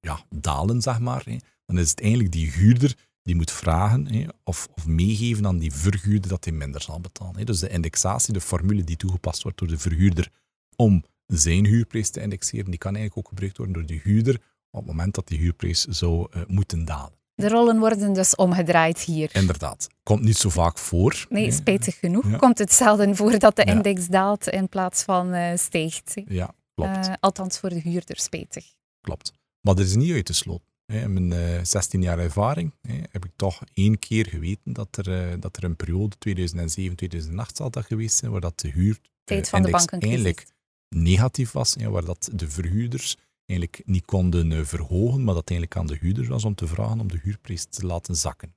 ja, 0.00 0.24
dalen, 0.30 0.82
zeg 0.82 0.98
maar. 0.98 1.24
Dan 1.66 1.78
is 1.78 1.90
het 1.90 2.00
eigenlijk 2.00 2.32
die 2.32 2.50
huurder 2.50 2.96
die 3.22 3.34
moet 3.34 3.50
vragen 3.50 4.32
of, 4.42 4.68
meegeven 4.86 5.46
aan 5.46 5.58
die 5.58 5.72
verhuurder 5.72 6.30
dat 6.30 6.44
hij 6.44 6.54
minder 6.54 6.82
zal 6.82 7.00
betalen. 7.00 7.46
Dus 7.46 7.60
de 7.60 7.68
indexatie, 7.68 8.32
de 8.32 8.40
formule 8.40 8.84
die 8.84 8.96
toegepast 8.96 9.42
wordt 9.42 9.58
door 9.58 9.68
de 9.68 9.78
verhuurder 9.78 10.30
om 10.76 11.04
zijn 11.26 11.64
huurprijs 11.66 12.10
te 12.10 12.20
indexeren, 12.20 12.70
die 12.70 12.78
kan 12.78 12.94
eigenlijk 12.94 13.26
ook 13.26 13.28
gebruikt 13.28 13.56
worden 13.56 13.74
door 13.74 13.86
de 13.86 14.00
huurder 14.02 14.40
op 14.74 14.86
het 14.86 14.86
moment 14.96 15.14
dat 15.14 15.28
die 15.28 15.38
huurprijs 15.38 15.84
zou 15.84 16.26
uh, 16.36 16.42
moeten 16.46 16.84
dalen. 16.84 17.12
De 17.34 17.48
rollen 17.48 17.78
worden 17.78 18.12
dus 18.12 18.34
omgedraaid 18.34 18.98
hier. 18.98 19.30
Inderdaad. 19.32 19.86
Komt 20.02 20.22
niet 20.22 20.36
zo 20.36 20.48
vaak 20.48 20.78
voor. 20.78 21.26
Nee, 21.28 21.50
spijtig 21.50 21.98
genoeg. 21.98 22.36
Komt 22.36 22.58
het 22.58 22.72
zelden 22.72 23.16
voor 23.16 23.38
dat 23.38 23.56
de 23.56 23.64
index 23.64 24.06
daalt 24.06 24.48
in 24.48 24.68
plaats 24.68 25.02
van 25.02 25.34
uh, 25.34 25.50
stijgt. 25.54 26.12
Ja, 26.28 26.54
klopt. 26.74 27.08
Uh, 27.08 27.14
althans 27.20 27.58
voor 27.58 27.68
de 27.68 27.80
huurder 27.80 28.18
spijtig. 28.18 28.64
Klopt. 29.00 29.32
Maar 29.60 29.74
dat 29.74 29.84
is 29.84 29.94
niet 29.94 30.12
uitgesloten. 30.12 30.66
In 30.86 31.12
mijn 31.12 31.30
uh, 31.30 31.56
eh, 31.56 31.64
16 31.64 32.02
jaar 32.02 32.18
ervaring 32.18 32.72
heb 33.10 33.24
ik 33.24 33.30
toch 33.36 33.62
één 33.74 33.98
keer 33.98 34.26
geweten 34.26 34.72
dat 34.72 34.96
er, 34.96 35.08
uh, 35.08 35.40
dat 35.40 35.56
er 35.56 35.64
een 35.64 35.76
periode, 35.76 36.16
2007, 36.18 36.96
2008 36.96 37.56
zal 37.56 37.70
dat 37.70 37.84
geweest 37.84 38.16
zijn, 38.16 38.30
waar 38.30 38.40
dat 38.40 38.60
de 38.60 38.68
huur 38.68 38.98
Tijd 39.24 39.48
van 39.48 39.62
de 39.62 39.70
eigenlijk 39.98 40.46
negatief 40.88 41.52
was, 41.52 41.76
waar 41.88 42.04
dat 42.04 42.30
de 42.32 42.50
verhuurders 42.50 43.16
eigenlijk 43.46 43.82
niet 43.86 44.04
konden 44.04 44.50
uh, 44.50 44.64
verhogen, 44.64 45.24
maar 45.24 45.34
dat 45.34 45.50
eigenlijk 45.50 45.80
aan 45.80 45.86
de 45.86 45.98
huurder 46.00 46.28
was 46.28 46.44
om 46.44 46.54
te 46.54 46.66
vragen 46.66 47.00
om 47.00 47.08
de 47.08 47.20
huurprijs 47.22 47.64
te 47.64 47.86
laten 47.86 48.16
zakken. 48.16 48.54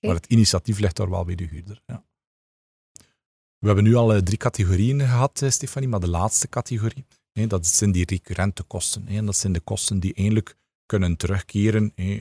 Maar 0.00 0.14
het 0.14 0.26
initiatief 0.26 0.78
ligt 0.78 0.96
daar 0.96 1.10
wel 1.10 1.24
bij 1.24 1.34
de 1.34 1.46
huurder. 1.46 1.82
Ja. 1.86 2.04
We 3.58 3.66
hebben 3.66 3.84
nu 3.84 3.94
al 3.94 4.22
drie 4.22 4.38
categorieën 4.38 5.00
gehad, 5.00 5.42
Stefanie, 5.48 5.88
maar 5.88 6.00
de 6.00 6.08
laatste 6.08 6.48
categorie, 6.48 7.06
dat 7.32 7.66
zijn 7.66 7.92
die 7.92 8.04
recurrente 8.04 8.62
kosten. 8.62 9.08
En 9.08 9.26
dat 9.26 9.36
zijn 9.36 9.52
de 9.52 9.60
kosten 9.60 10.00
die 10.00 10.14
eigenlijk 10.14 10.56
kunnen 10.86 11.16
terugkeren, 11.16 11.92
eh, 11.94 12.20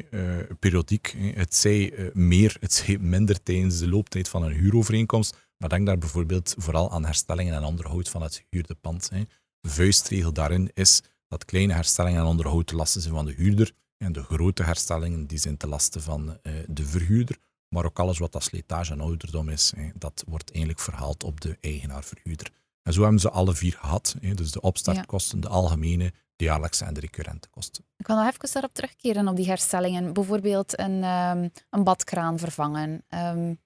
periodiek. 0.60 1.16
Het 1.18 1.56
zij 1.56 1.92
uh, 1.92 2.14
meer, 2.14 2.58
het 2.60 2.74
zij 2.74 2.98
minder 2.98 3.44
tijdens 3.44 3.80
de 3.80 3.88
looptijd 3.88 4.30
van 4.30 4.44
een 4.44 4.52
huurovereenkomst. 4.52 5.38
Maar 5.58 5.70
denk 5.70 5.86
daar 5.86 5.98
bijvoorbeeld 5.98 6.56
vooral 6.58 6.92
aan 6.92 7.06
herstellingen 7.06 7.54
en 7.54 7.64
onderhoud 7.64 8.10
van 8.10 8.22
het 8.22 8.44
gehuurde 8.50 8.76
pand. 8.76 9.10
De 9.60 9.70
vuistregel 9.70 10.34
daarin 10.34 10.72
is 10.74 11.02
dat 11.28 11.46
kleine 11.46 11.74
herstellingen 11.74 12.22
en 12.22 12.28
onderhoud 12.28 12.68
te 12.68 12.76
lasten 12.76 13.02
zijn 13.02 13.14
van 13.14 13.26
de 13.26 13.34
huurder. 13.34 13.72
En 13.98 14.12
de 14.12 14.24
grote 14.24 14.64
herstellingen 14.64 15.28
die 15.28 15.38
zijn 15.38 15.58
te 15.58 15.68
lasten 15.68 16.02
van 16.02 16.30
uh, 16.44 16.54
de 16.68 16.86
verhuurder. 16.86 17.38
Maar 17.68 17.86
ook 17.86 18.00
alles 18.00 18.18
wat 18.18 18.32
dat 18.32 18.44
slijtage 18.44 18.92
en 18.92 19.02
ouderdom 19.02 19.50
is, 19.50 19.74
hè, 19.76 19.90
dat 19.96 20.24
wordt 20.28 20.52
eigenlijk 20.52 20.80
verhaald 20.80 21.24
op 21.24 21.42
de 21.42 21.58
eigenaar-verhuurder. 21.62 22.52
En 22.82 22.94
zo 22.94 23.02
hebben 23.02 23.20
ze 23.20 23.30
alle 23.30 23.56
vier 23.56 23.74
gehad. 23.74 24.16
Hè. 24.22 24.34
Dus 24.34 24.52
de 24.52 24.62
opstartkosten, 24.62 25.40
de 25.40 25.48
algemene, 25.48 26.14
de 26.36 26.44
jaarlijkse 26.44 26.86
en 26.86 26.94
de 26.94 27.00
recurrente 27.00 27.48
kosten. 27.50 27.86
Ik 27.98 28.08
wil 28.08 28.16
nog 28.16 28.28
even 28.28 28.52
daarop 28.54 28.74
terugkeren, 28.74 29.28
op 29.28 29.36
die 29.36 29.48
herstellingen. 29.48 30.14
Bijvoorbeeld 30.14 30.80
een, 30.80 31.04
um, 31.04 31.52
een 31.70 31.84
badkraan 31.84 32.40
vervangen. 32.40 33.04
Um, 33.10 33.60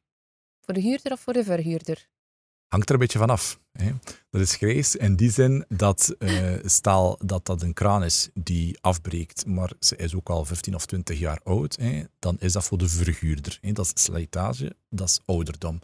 voor 0.61 0.73
de 0.73 0.79
huurder 0.79 1.11
of 1.11 1.19
voor 1.19 1.33
de 1.33 1.43
verhuurder? 1.43 2.07
Hangt 2.67 2.87
er 2.87 2.93
een 2.93 2.99
beetje 2.99 3.19
vanaf. 3.19 3.59
Hè. 3.81 3.91
Dat 4.29 4.41
is 4.41 4.55
grijs 4.55 4.95
in 4.95 5.15
die 5.15 5.31
zin 5.31 5.65
dat, 5.67 6.15
uh, 6.19 6.53
stel 6.63 7.19
dat 7.25 7.45
dat 7.45 7.61
een 7.61 7.73
kraan 7.73 8.03
is 8.03 8.29
die 8.33 8.77
afbreekt, 8.81 9.45
maar 9.45 9.71
ze 9.79 9.95
is 9.95 10.15
ook 10.15 10.29
al 10.29 10.45
15 10.45 10.75
of 10.75 10.85
20 10.85 11.19
jaar 11.19 11.39
oud, 11.43 11.77
hè, 11.81 12.03
dan 12.19 12.37
is 12.39 12.53
dat 12.53 12.63
voor 12.63 12.77
de 12.77 12.89
verhuurder. 12.89 13.57
Hè. 13.61 13.71
Dat 13.71 13.91
is 13.95 14.03
slijtage, 14.03 14.75
dat 14.89 15.07
is 15.07 15.19
ouderdom 15.25 15.79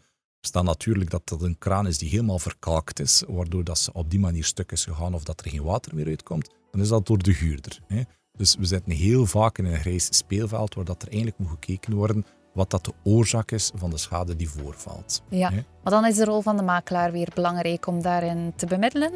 staan 0.45 0.65
natuurlijk 0.65 1.10
dat 1.10 1.27
dat 1.27 1.41
een 1.41 1.58
kraan 1.58 1.88
is 1.88 1.97
die 1.97 2.10
helemaal 2.10 2.39
verkalkt 2.39 2.99
is, 2.99 3.23
waardoor 3.27 3.63
dat 3.63 3.79
ze 3.79 3.93
op 3.93 4.10
die 4.10 4.19
manier 4.19 4.43
stuk 4.43 4.71
is 4.71 4.84
gegaan 4.84 5.13
of 5.13 5.23
dat 5.23 5.41
er 5.41 5.49
geen 5.49 5.63
water 5.63 5.95
meer 5.95 6.08
uitkomt, 6.08 6.49
dan 6.71 6.81
is 6.81 6.88
dat 6.88 7.05
door 7.05 7.17
de 7.17 7.34
huurder. 7.34 7.79
Hè. 7.88 8.01
Dus 8.38 8.55
we 8.55 8.65
zitten 8.65 8.91
heel 8.91 9.25
vaak 9.25 9.58
in 9.58 9.65
een 9.65 9.79
grijs 9.79 10.17
speelveld 10.17 10.73
waar 10.73 10.86
dat 10.86 11.01
er 11.01 11.08
eigenlijk 11.08 11.38
moet 11.38 11.49
gekeken 11.49 11.93
worden 11.93 12.25
wat 12.55 12.69
dat 12.69 12.85
de 12.85 12.93
oorzaak 13.03 13.51
is 13.51 13.71
van 13.75 13.89
de 13.89 13.97
schade 13.97 14.35
die 14.35 14.49
voorvalt. 14.49 15.23
Ja, 15.29 15.49
maar 15.49 15.93
dan 15.93 16.05
is 16.05 16.15
de 16.15 16.25
rol 16.25 16.41
van 16.41 16.57
de 16.57 16.63
makelaar 16.63 17.11
weer 17.11 17.31
belangrijk 17.33 17.87
om 17.87 18.01
daarin 18.01 18.53
te 18.55 18.65
bemiddelen? 18.65 19.11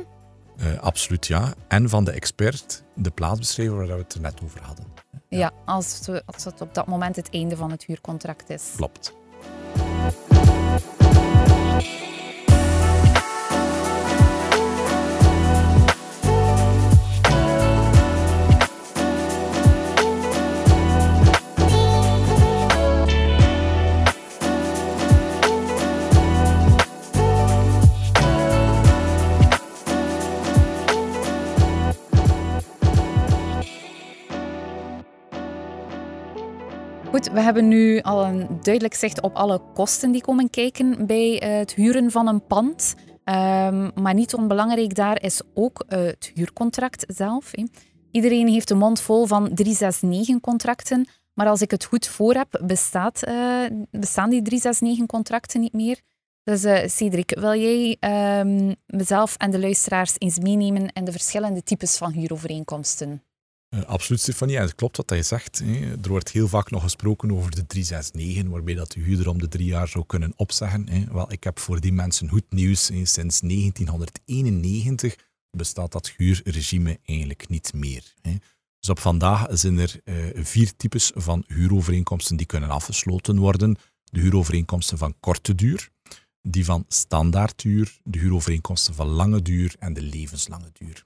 Uh, 0.58 0.80
absoluut 0.80 1.28
ja. 1.28 1.54
En 1.68 1.90
van 1.90 2.04
de 2.04 2.12
expert, 2.12 2.84
de 2.96 3.10
plaatsbeschrijver 3.10 3.78
waar 3.78 3.88
we 3.88 3.94
het 3.94 4.14
er 4.14 4.22
net 4.22 4.40
over 4.44 4.62
hadden. 4.62 4.86
Ja, 5.28 5.38
ja 5.38 5.52
als, 5.66 6.00
het, 6.06 6.24
als 6.26 6.44
het 6.44 6.62
op 6.62 6.74
dat 6.74 6.88
moment 6.88 7.16
het 7.16 7.30
einde 7.30 7.56
van 7.56 7.72
het 7.72 7.84
huurcontract 7.84 8.50
is. 8.50 8.72
Klopt. 8.76 9.14
We 37.28 37.42
hebben 37.42 37.68
nu 37.68 38.02
al 38.02 38.26
een 38.26 38.48
duidelijk 38.62 38.94
zicht 38.94 39.22
op 39.22 39.36
alle 39.36 39.62
kosten 39.74 40.12
die 40.12 40.22
komen 40.22 40.50
kijken 40.50 41.06
bij 41.06 41.40
eh, 41.40 41.58
het 41.58 41.74
huren 41.74 42.12
van 42.12 42.28
een 42.28 42.46
pand. 42.46 42.96
Um, 43.24 43.92
maar 43.96 44.14
niet 44.14 44.34
onbelangrijk 44.34 44.96
daar 44.96 45.22
is 45.22 45.42
ook 45.54 45.84
uh, 45.90 46.00
het 46.00 46.32
huurcontract 46.34 47.04
zelf. 47.08 47.52
Iedereen 48.12 48.48
heeft 48.48 48.68
de 48.68 48.76
mond 48.76 49.02
vol 49.02 49.26
van 49.26 49.50
369-contracten. 49.50 51.08
Maar 51.34 51.48
als 51.48 51.62
ik 51.62 51.72
het 51.72 51.86
goed 51.86 52.08
voor 52.08 52.34
heb, 52.34 52.62
bestaat, 52.64 53.28
uh, 53.28 53.66
bestaan 53.92 54.30
die 54.30 54.42
369-contracten 54.42 55.60
niet 55.60 55.74
meer. 55.74 56.00
Dus 56.44 56.64
uh, 56.64 56.88
Cedric, 56.88 57.38
wil 57.40 57.56
jij 57.56 57.98
um, 58.40 58.76
mezelf 58.86 59.36
en 59.38 59.52
de 59.52 59.60
luisteraars 59.60 60.16
eens 60.18 60.40
meenemen 60.40 60.88
in 60.94 61.06
de 61.06 61.12
verschillende 61.12 61.64
types 61.64 61.98
van 61.98 62.12
huurovereenkomsten? 62.12 63.24
Uh, 63.70 63.84
absoluut, 63.86 64.22
Stefanie. 64.22 64.58
En 64.58 64.62
het 64.62 64.76
klopt 64.76 64.98
wat 64.98 65.10
je 65.10 65.22
zegt. 65.22 65.60
Hè. 65.60 65.92
Er 66.02 66.10
wordt 66.10 66.32
heel 66.32 66.48
vaak 66.48 66.72
nog 66.72 66.84
gesproken 66.84 67.32
over 67.32 67.52
de 67.52 67.66
369, 67.66 68.52
waarbij 68.52 68.74
dat 68.74 68.92
de 68.92 69.00
huurder 69.00 69.30
om 69.30 69.40
de 69.40 69.48
drie 69.48 69.66
jaar 69.66 69.88
zou 69.88 70.06
kunnen 70.06 70.34
opzeggen. 70.36 70.90
Hè. 70.90 71.04
Wel, 71.12 71.32
ik 71.32 71.44
heb 71.44 71.60
voor 71.60 71.80
die 71.80 71.94
mensen 71.94 72.30
goed 72.30 72.46
nieuws. 72.50 72.88
Hè. 72.88 73.06
Sinds 73.06 73.40
1991 73.40 75.16
bestaat 75.52 75.92
dat 75.92 76.10
huurregime 76.18 77.00
eigenlijk 77.06 77.50
niet 77.50 77.74
meer. 77.74 78.14
Hè. 78.22 78.36
Dus 78.80 78.90
op 78.90 79.00
vandaag 79.00 79.48
zijn 79.52 79.78
er 79.78 80.02
uh, 80.04 80.44
vier 80.46 80.76
types 80.76 81.12
van 81.16 81.44
huurovereenkomsten 81.48 82.36
die 82.36 82.46
kunnen 82.46 82.70
afgesloten 82.70 83.38
worden. 83.38 83.78
De 84.04 84.20
huurovereenkomsten 84.20 84.98
van 84.98 85.16
korte 85.20 85.56
duur, 85.56 85.90
die 86.42 86.66
van 86.66 86.86
standaardduur, 86.88 88.00
de 88.04 88.20
huurovereenkomsten 88.20 88.94
van 88.94 89.08
lange 89.08 89.42
duur 89.42 89.76
en 89.80 89.94
de 89.94 90.02
levenslange 90.02 90.70
duur. 90.74 91.06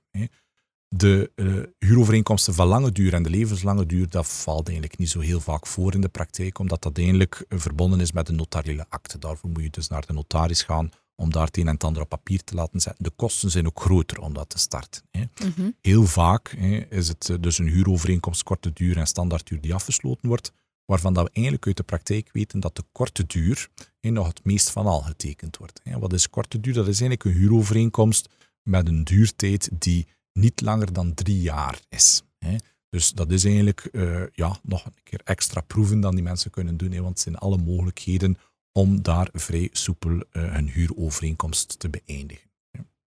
De 0.96 1.32
uh, 1.36 1.64
huurovereenkomsten 1.80 2.54
van 2.54 2.68
lange 2.68 2.92
duur 2.92 3.14
en 3.14 3.24
de 3.24 3.30
levenslange 3.30 3.86
duur, 3.86 4.10
dat 4.10 4.28
valt 4.28 4.68
eigenlijk 4.68 4.98
niet 4.98 5.10
zo 5.10 5.20
heel 5.20 5.40
vaak 5.40 5.68
voor 5.68 5.94
in 5.94 6.02
de 6.02 6.10
praktijk, 6.10 6.60
omdat 6.60 6.82
dat 6.82 6.98
eigenlijk 6.98 7.46
uh, 7.50 7.60
verbonden 7.60 8.00
is 8.00 8.12
met 8.12 8.30
een 8.30 8.36
notariële 8.36 8.86
akte. 8.90 9.20
Daarvoor 9.20 9.50
moet 9.50 9.64
je 9.64 9.70
dus 9.70 9.88
naar 9.88 10.06
de 10.06 10.14
notaris 10.14 10.64
gaan 10.64 10.90
om 11.16 11.32
daar 11.32 11.46
het 11.46 11.58
een 11.58 11.68
en 11.68 11.74
het 11.74 11.84
ander 11.84 12.02
op 12.02 12.10
papier 12.10 12.44
te 12.44 12.56
laten 12.56 12.80
zetten. 12.80 13.04
De 13.04 13.12
kosten 13.16 13.52
zijn 13.52 13.68
ook 13.68 13.82
groter 13.82 14.20
om 14.20 14.34
dat 14.34 14.50
te 14.50 14.58
starten. 14.58 15.02
Hè. 15.12 15.24
Mhm. 15.48 15.70
Heel 15.82 16.06
vaak 16.06 16.56
hè, 16.58 16.86
is 16.90 17.08
het 17.08 17.30
uh, 17.30 17.38
dus 17.40 17.58
een 17.58 17.68
huurovereenkomst 17.68 18.44
korte 18.44 18.74
duur 18.74 18.98
en 18.98 19.08
standaardduur 19.08 19.62
die 19.62 19.74
afgesloten 19.74 20.28
wordt, 20.28 20.52
waarvan 20.86 21.14
dat 21.14 21.24
we 21.24 21.32
eigenlijk 21.34 21.66
uit 21.66 21.78
de 21.78 21.84
praktijk 21.84 22.30
weten 22.32 22.60
dat 22.60 22.76
de 22.76 22.84
korte 22.92 23.26
duur 23.26 23.70
hè, 24.00 24.10
nog 24.10 24.28
het 24.28 24.46
meest 24.46 24.70
van 24.70 24.86
al 24.86 25.02
getekend 25.02 25.58
wordt. 25.58 25.80
Hè. 25.84 26.00
Wat 26.00 26.14
is 26.14 26.30
korte 26.30 26.60
duur? 26.60 26.74
Dat 26.74 26.88
is 26.88 27.02
eigenlijk 27.02 27.24
een 27.24 27.42
huurovereenkomst 27.42 28.30
met 28.64 28.88
een 28.88 29.04
duurtijd 29.04 29.70
die 29.72 30.08
niet 30.34 30.62
langer 30.62 30.93
dan 30.93 31.13
drie 31.13 31.41
jaar 31.41 31.80
is. 31.89 32.24
Hè. 32.38 32.56
Dus 32.89 33.12
dat 33.12 33.32
is 33.32 33.43
eigenlijk 33.43 33.89
uh, 33.91 34.24
ja, 34.32 34.60
nog 34.63 34.86
een 34.86 34.93
keer 35.04 35.22
extra 35.24 35.62
proeven 35.62 36.00
dan 36.00 36.15
die 36.15 36.24
mensen 36.24 36.52
kunnen 36.52 36.78
doen, 36.78 36.91
hè, 36.91 37.02
want 37.02 37.10
het 37.10 37.19
zijn 37.19 37.38
alle 37.38 37.58
mogelijkheden 37.58 38.38
om 38.72 39.02
daar 39.02 39.30
vrij 39.34 39.69
soepel 39.72 40.12
uh, 40.12 40.24
hun 40.32 40.69
huurovereenkomst 40.69 41.80
te 41.80 41.89
beëindigen. 41.89 42.50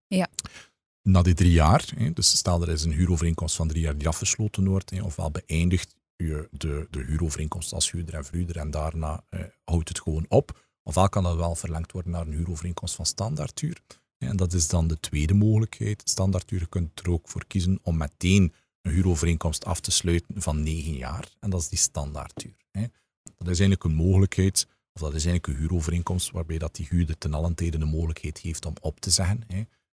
Ja. 0.07 0.29
Na 1.03 1.23
die 1.23 1.35
drie 1.35 1.53
jaar, 1.53 1.85
hè, 1.97 2.13
dus 2.13 2.37
stel 2.37 2.63
er 2.63 2.69
is 2.69 2.85
een 2.85 2.93
huurovereenkomst 2.93 3.57
van 3.57 3.69
drie 3.69 3.83
jaar 3.83 3.99
die 3.99 4.09
afgesloten 4.09 4.69
wordt, 4.69 4.91
hè, 4.91 5.03
ofwel 5.03 5.31
beëindigt 5.31 5.95
je 6.17 6.49
de, 6.51 6.87
de 6.91 7.05
huurovereenkomst 7.05 7.73
als 7.73 7.91
huurder 7.91 8.15
en 8.15 8.25
verhuurder 8.25 8.57
en 8.57 8.71
daarna 8.71 9.25
uh, 9.31 9.41
houdt 9.65 9.89
het 9.89 10.01
gewoon 10.01 10.27
op, 10.29 10.65
Ofwel 10.89 11.09
kan 11.09 11.23
dat 11.23 11.37
wel 11.37 11.55
verlengd 11.55 11.93
worden 11.93 12.13
naar 12.13 12.27
een 12.27 12.33
huurovereenkomst 12.33 12.95
van 12.95 13.07
standaardhuur. 13.07 13.81
En 14.19 14.37
dat 14.37 14.53
is 14.53 14.69
dan 14.69 14.89
de 14.89 15.01
tweede 15.01 15.35
mogelijkheid. 15.35 16.03
Standaardhuur, 16.05 16.61
je 16.61 16.67
kunt 16.67 17.01
er 17.01 17.11
ook 17.11 17.29
voor 17.29 17.47
kiezen 17.47 17.79
om 17.83 17.97
meteen 17.97 18.53
een 18.83 18.93
huurovereenkomst 18.93 19.65
af 19.65 19.81
te 19.81 19.91
sluiten 19.91 20.43
van 20.43 20.63
negen 20.63 20.97
jaar. 20.97 21.29
En 21.41 21.51
dat 21.51 21.61
is 21.61 21.69
die 21.69 21.79
standaardhuur. 21.79 22.55
Dat 23.37 23.49
is 23.49 23.61
eigenlijk 23.61 23.85
een 23.85 24.07
mogelijkheid, 24.07 24.67
of 24.93 25.01
dat 25.01 25.15
is 25.15 25.25
eigenlijk 25.25 25.47
een 25.47 25.57
huurovereenkomst 25.57 26.31
waarbij 26.31 26.59
dat 26.59 26.75
die 26.75 26.87
huurder 26.91 27.19
ten 27.19 27.35
allen 27.35 27.55
tijde 27.55 27.79
de 27.79 27.85
mogelijkheid 27.85 28.39
heeft 28.39 28.67
om 28.67 28.75
op 28.81 29.01
te 29.01 29.11
zeggen. 29.11 29.41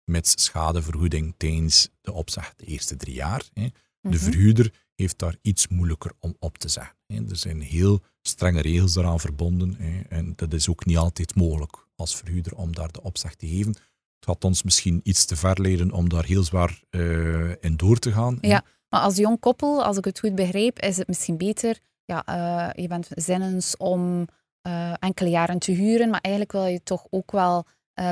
Met 0.05 0.41
schadevergoeding 0.41 1.35
tijdens 1.37 1.89
de 2.01 2.13
opzeg 2.13 2.55
de 2.57 2.65
eerste 2.65 2.97
drie 2.97 3.15
jaar. 3.15 3.49
De 3.53 3.73
mhm. 4.01 4.17
verhuurder 4.17 4.73
heeft 4.95 5.19
daar 5.19 5.37
iets 5.43 5.69
moeilijker 5.69 6.13
om 6.19 6.37
op 6.39 6.59
te 6.59 6.69
zeggen. 6.69 6.97
Er 7.07 7.37
zijn 7.37 7.61
heel 7.61 8.03
strenge 8.23 8.61
regels 8.61 8.97
eraan 8.97 9.21
verbonden 9.21 9.77
en 10.09 10.33
dat 10.37 10.53
is 10.53 10.69
ook 10.69 10.85
niet 10.85 10.97
altijd 10.97 11.35
mogelijk 11.35 11.87
als 11.97 12.17
verhuurder 12.17 12.57
om 12.57 12.75
daar 12.75 12.93
de 12.93 13.03
opzeg 13.03 13.35
te 13.35 13.47
geven. 13.47 13.75
Het 14.21 14.29
gaat 14.29 14.45
ons 14.45 14.63
misschien 14.63 15.01
iets 15.03 15.25
te 15.25 15.37
ver 15.37 15.61
leiden 15.61 15.93
om 15.93 16.09
daar 16.09 16.25
heel 16.25 16.43
zwaar 16.43 16.83
uh, 16.91 17.51
in 17.61 17.77
door 17.77 17.99
te 17.99 18.13
gaan. 18.13 18.39
Ja, 18.41 18.65
maar 18.89 19.01
als 19.01 19.17
jong 19.17 19.41
koppel, 19.41 19.85
als 19.85 19.97
ik 19.97 20.05
het 20.05 20.19
goed 20.19 20.35
begrijp, 20.35 20.79
is 20.79 20.97
het 20.97 21.09
misschien 21.09 21.37
beter. 21.37 21.79
Ja, 22.05 22.23
uh, 22.29 22.83
je 22.83 22.89
bent 22.89 23.09
zinnens 23.11 23.77
om 23.77 24.27
uh, 24.67 24.93
enkele 24.99 25.31
jaren 25.31 25.59
te 25.59 25.73
huren, 25.73 26.11
maar 26.11 26.21
eigenlijk 26.21 26.55
wil 26.55 26.65
je 26.65 26.83
toch 26.83 27.07
ook 27.11 27.33
wel 27.33 27.67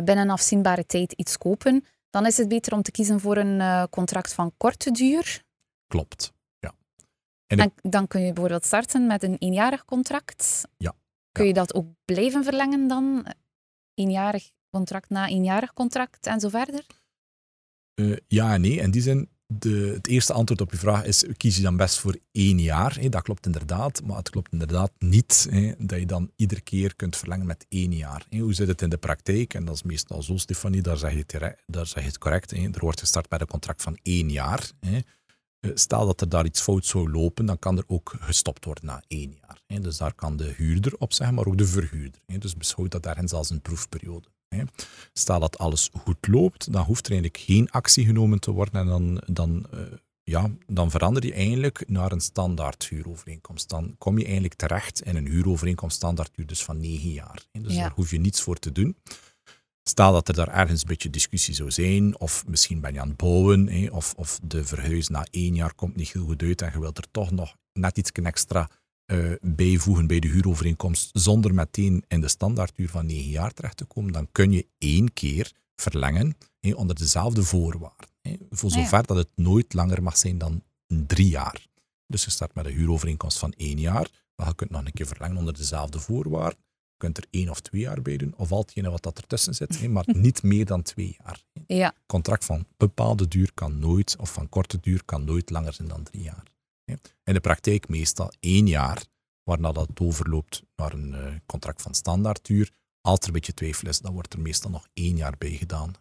binnen 0.05 0.31
afzienbare 0.31 0.87
tijd 0.87 1.12
iets 1.12 1.38
kopen. 1.38 1.85
Dan 2.11 2.27
is 2.27 2.37
het 2.37 2.49
beter 2.49 2.73
om 2.73 2.83
te 2.83 2.90
kiezen 2.90 3.21
voor 3.21 3.37
een 3.37 3.88
contract 3.88 4.33
van 4.33 4.53
korte 4.57 4.90
duur. 4.90 5.42
Klopt, 5.87 6.33
ja. 6.59 6.75
En, 7.47 7.73
dan 7.83 8.07
kun 8.07 8.21
je 8.21 8.33
bijvoorbeeld 8.33 8.64
starten 8.64 9.07
met 9.07 9.23
een 9.23 9.37
eenjarig 9.38 9.85
contract. 9.85 10.68
Ja. 10.77 10.94
Kun 11.33 11.47
je 11.47 11.53
dat 11.53 11.75
ook 11.75 11.87
blijven 12.05 12.44
verlengen 12.44 12.88
dan? 12.88 13.27
Eenjarig 13.94 14.51
contract 14.70 15.09
na 15.11 15.28
eenjarig 15.28 15.72
contract 15.72 16.26
en 16.26 16.40
zo 16.40 16.48
verder? 16.48 16.87
Uh, 18.00 18.16
ja 18.26 18.54
en 18.54 18.61
nee. 18.61 18.76
In 18.76 18.90
die 18.90 19.02
zin, 19.02 19.28
de, 19.46 19.90
het 19.94 20.07
eerste 20.07 20.33
antwoord 20.33 20.61
op 20.61 20.70
je 20.70 20.78
vraag 20.78 21.04
is, 21.04 21.24
kies 21.37 21.57
je 21.57 21.62
dan 21.62 21.76
best 21.76 21.98
voor 21.98 22.18
één 22.33 22.59
jaar? 22.59 23.11
Dat 23.11 23.22
klopt 23.22 23.46
inderdaad, 23.46 24.02
maar 24.02 24.16
het 24.16 24.31
klopt 24.31 24.52
inderdaad 24.52 24.92
niet 24.98 25.48
dat 25.78 25.98
je 25.98 26.07
dan 26.07 26.31
iedere 26.37 26.61
keer 26.61 26.96
kunt 26.96 27.16
verlengen 27.16 27.46
met 27.46 27.66
één 27.68 27.92
jaar. 27.92 28.26
Hoe 28.31 28.54
zit 28.54 28.68
het 28.68 28.83
in 28.83 28.88
de 28.88 28.98
praktijk? 28.98 29.54
En 29.54 29.64
dat 29.64 29.74
is 29.74 29.83
meestal 29.83 30.22
zo, 30.22 30.37
Stefanie, 30.37 30.83
daar 30.83 30.96
zeg 30.96 31.12
je 31.12 31.24
het, 31.26 31.57
daar 31.66 31.87
zeg 31.87 32.02
je 32.02 32.09
het 32.09 32.18
correct. 32.18 32.52
Er 32.52 32.81
wordt 32.81 33.00
gestart 33.00 33.31
met 33.31 33.40
een 33.40 33.46
contract 33.46 33.83
van 33.83 33.98
één 34.02 34.31
jaar. 34.31 34.70
Eh, 35.61 35.70
stel 35.74 36.07
dat 36.07 36.20
er 36.20 36.28
daar 36.28 36.44
iets 36.44 36.61
fout 36.61 36.87
zou 36.87 37.11
lopen, 37.11 37.46
dan 37.46 37.59
kan 37.59 37.76
er 37.78 37.85
ook 37.87 38.14
gestopt 38.18 38.64
worden 38.64 38.87
na 38.87 39.02
één 39.09 39.38
jaar. 39.40 39.81
Dus 39.81 39.96
daar 39.96 40.14
kan 40.14 40.37
de 40.37 40.52
huurder 40.57 40.94
op 40.98 41.12
zeggen, 41.12 41.37
maar 41.37 41.46
ook 41.46 41.59
de 41.59 41.66
verhuurder. 41.66 42.20
Dus 42.38 42.57
beschouw 42.57 42.88
dat 42.88 43.02
daarin 43.02 43.28
als 43.28 43.50
een 43.50 43.61
proefperiode. 43.61 44.28
Stel 45.12 45.40
dat 45.40 45.58
alles 45.58 45.90
goed 45.92 46.26
loopt, 46.26 46.72
dan 46.72 46.84
hoeft 46.84 47.06
er 47.06 47.12
eigenlijk 47.12 47.42
geen 47.42 47.70
actie 47.70 48.04
genomen 48.04 48.40
te 48.40 48.50
worden 48.50 48.80
en 48.80 48.87
dan, 48.87 49.22
dan, 49.26 49.66
uh, 49.74 49.80
ja, 50.22 50.50
dan 50.66 50.90
verander 50.90 51.26
je 51.26 51.32
eigenlijk 51.32 51.84
naar 51.88 52.12
een 52.12 52.20
standaard 52.20 52.88
huurovereenkomst. 52.88 53.68
Dan 53.68 53.94
kom 53.98 54.18
je 54.18 54.24
eigenlijk 54.24 54.54
terecht 54.54 55.02
in 55.02 55.16
een 55.16 55.26
huurovereenkomst 55.26 55.96
standaardhuur 55.96 56.46
dus 56.46 56.64
van 56.64 56.80
negen 56.80 57.11
jaar. 57.11 57.46
Dus 57.52 57.74
daar 57.74 57.92
hoef 57.94 58.11
je 58.11 58.20
niets 58.20 58.40
voor 58.40 58.56
te 58.56 58.72
doen. 58.72 58.96
Stel 59.82 60.12
dat 60.12 60.28
er 60.28 60.34
daar 60.34 60.48
ergens 60.48 60.80
een 60.80 60.88
beetje 60.88 61.11
discussie 61.11 61.54
zou 61.54 61.70
zijn, 61.70 62.18
of 62.18 62.46
misschien 62.46 62.80
ben 62.80 62.92
je 62.92 63.00
aan 63.00 63.08
het 63.08 63.16
bouwen, 63.16 63.92
of, 63.92 64.14
of 64.16 64.40
de 64.42 64.64
verhuis 64.64 65.08
na 65.08 65.26
één 65.30 65.54
jaar 65.54 65.74
komt 65.74 65.96
niet 65.96 66.12
heel 66.12 66.24
goed 66.24 66.42
uit 66.42 66.62
en 66.62 66.70
je 66.72 66.80
wilt 66.80 66.98
er 66.98 67.11
toch 67.11 67.30
nog 67.30 67.56
net 67.72 67.98
iets 67.98 68.12
extra 68.12 68.70
uh, 69.12 69.33
bijvoegen 69.40 70.07
bij 70.07 70.21
de 70.21 70.29
huurovereenkomst 70.29 71.11
zonder 71.12 71.55
meteen 71.55 72.05
in 72.09 72.21
de 72.21 72.29
standaardhuur 72.29 72.88
van 72.88 73.07
9 73.07 73.31
jaar 73.31 73.53
terecht 73.55 73.77
te 73.77 73.85
komen, 73.85 74.12
dan 74.12 74.29
kun 74.33 74.53
je 74.53 74.66
één 74.79 75.12
keer 75.12 75.53
verlengen 75.77 76.37
onder 76.75 76.97
dezelfde 76.97 77.42
voorwaarden. 77.42 78.09
voor 78.51 78.71
zover 78.71 79.07
dat 79.07 79.16
het 79.16 79.29
nooit 79.35 79.75
langer 79.75 80.03
mag 80.03 80.16
zijn 80.16 80.38
dan 80.38 80.62
drie 80.87 81.29
jaar. 81.29 81.66
Dus 82.07 82.25
je 82.25 82.31
start 82.31 82.55
met 82.55 82.66
een 82.66 82.73
huurovereenkomst 82.73 83.38
van 83.38 83.53
één 83.57 83.79
jaar, 83.79 84.09
maar 84.37 84.47
je 84.49 84.55
kunt 84.55 84.71
nog 84.71 84.85
een 84.85 84.92
keer 84.92 85.07
verlengen 85.07 85.37
onder 85.37 85.55
dezelfde 85.55 85.99
voorwaarden. 86.01 86.59
Je 86.68 86.97
kunt 86.97 87.16
er 87.16 87.25
één 87.31 87.49
of 87.49 87.61
twee 87.61 87.81
jaar 87.81 88.03
bij 88.03 88.16
doen, 88.16 88.35
of 88.37 88.53
al 88.53 88.59
hetgene 88.59 88.90
wat 88.90 89.03
dat 89.03 89.18
ertussen 89.18 89.55
zit, 89.55 89.88
maar 89.88 90.05
niet 90.27 90.42
meer 90.42 90.64
dan 90.64 90.83
twee 90.83 91.16
jaar. 91.25 91.44
Ja. 91.66 91.94
Contract 92.07 92.44
van 92.44 92.66
bepaalde 92.77 93.29
duur 93.29 93.51
kan 93.55 93.79
nooit, 93.79 94.16
of 94.18 94.33
van 94.33 94.49
korte 94.49 94.79
duur 94.81 95.05
kan 95.05 95.25
nooit 95.25 95.51
langer 95.51 95.73
zijn 95.73 95.88
dan 95.88 96.03
drie 96.03 96.23
jaar. 96.23 96.44
In 97.24 97.35
de 97.35 97.40
praktijk 97.40 97.88
meestal 97.88 98.33
één 98.40 98.66
jaar, 98.66 99.05
waarna 99.42 99.72
dat 99.72 99.88
overloopt 100.01 100.62
naar 100.77 100.92
een 100.92 101.12
uh, 101.12 101.35
contract 101.46 101.83
van 101.83 101.94
standaardduur. 101.94 102.70
Als 103.01 103.18
er 103.18 103.27
een 103.27 103.33
beetje 103.33 103.55
twijfel 103.55 103.88
is, 103.88 104.01
dan 104.01 104.12
wordt 104.12 104.33
er 104.33 104.40
meestal 104.40 104.70
nog 104.70 104.88
één 104.92 105.16
jaar 105.16 105.35
bij 105.38 105.51
gedaan. 105.51 105.92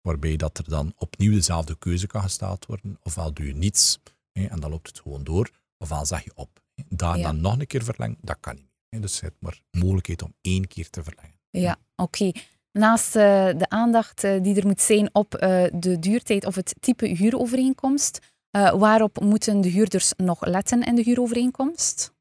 Waarbij 0.00 0.36
dat 0.36 0.58
er 0.58 0.68
dan 0.68 0.92
opnieuw 0.96 1.32
dezelfde 1.32 1.78
keuze 1.78 2.06
kan 2.06 2.22
gesteld 2.22 2.66
worden. 2.66 2.98
Ofwel 3.02 3.32
doe 3.32 3.46
je 3.46 3.54
niets 3.54 3.98
en 4.32 4.60
dan 4.60 4.70
loopt 4.70 4.88
het 4.88 5.00
gewoon 5.00 5.24
door, 5.24 5.50
ofwel 5.78 6.06
zeg 6.06 6.24
je 6.24 6.32
op. 6.34 6.62
Daar 6.88 7.18
dan 7.18 7.40
nog 7.40 7.58
een 7.58 7.66
keer 7.66 7.84
verlengen, 7.84 8.18
dat 8.20 8.36
kan 8.40 8.54
niet. 8.54 9.02
Dus 9.02 9.18
je 9.18 9.24
hebt 9.24 9.40
maar 9.40 9.60
mogelijkheid 9.70 10.22
om 10.22 10.34
één 10.40 10.66
keer 10.66 10.90
te 10.90 11.02
verlengen. 11.02 11.38
Ja, 11.50 11.76
oké. 11.96 12.32
Naast 12.72 13.16
uh, 13.16 13.22
de 13.56 13.68
aandacht 13.68 14.24
uh, 14.24 14.42
die 14.42 14.56
er 14.56 14.66
moet 14.66 14.80
zijn 14.80 15.14
op 15.14 15.30
de 15.72 15.96
duurtijd 16.00 16.44
of 16.44 16.54
het 16.54 16.74
type 16.80 17.06
huurovereenkomst, 17.06 18.18
uh, 18.56 18.72
waarop 18.72 19.20
moeten 19.20 19.60
de 19.60 19.68
huurders 19.68 20.12
nog 20.16 20.46
letten 20.46 20.82
in 20.82 20.94
de 20.94 21.02
huurovereenkomst? 21.02 22.12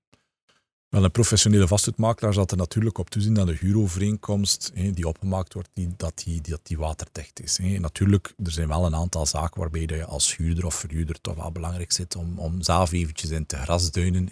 Wel, 0.89 1.03
een 1.03 1.11
professionele 1.11 1.67
vastgoedmakelaar 1.67 2.33
zal 2.33 2.45
er 2.47 2.57
natuurlijk 2.57 2.97
op 2.97 3.09
toezien 3.09 3.33
dat 3.33 3.47
de 3.47 3.57
huurovereenkomst 3.59 4.71
die 4.73 5.07
opgemaakt 5.07 5.53
wordt, 5.53 5.69
die, 5.73 5.93
dat, 5.97 6.21
die, 6.25 6.41
dat 6.41 6.59
die 6.63 6.77
waterdicht 6.77 7.41
is. 7.41 7.57
Natuurlijk, 7.57 8.33
er 8.43 8.51
zijn 8.51 8.67
wel 8.67 8.85
een 8.85 8.95
aantal 8.95 9.25
zaken 9.25 9.59
waarbij 9.59 9.81
je 9.81 10.05
als 10.05 10.35
huurder 10.35 10.65
of 10.65 10.75
verhuurder 10.75 11.21
toch 11.21 11.35
wel 11.35 11.51
belangrijk 11.51 11.91
zit 11.91 12.15
om, 12.15 12.39
om 12.39 12.61
zelf 12.61 12.91
eventjes 12.91 13.29
in 13.29 13.45
te 13.45 13.57
grasduinen. 13.57 14.29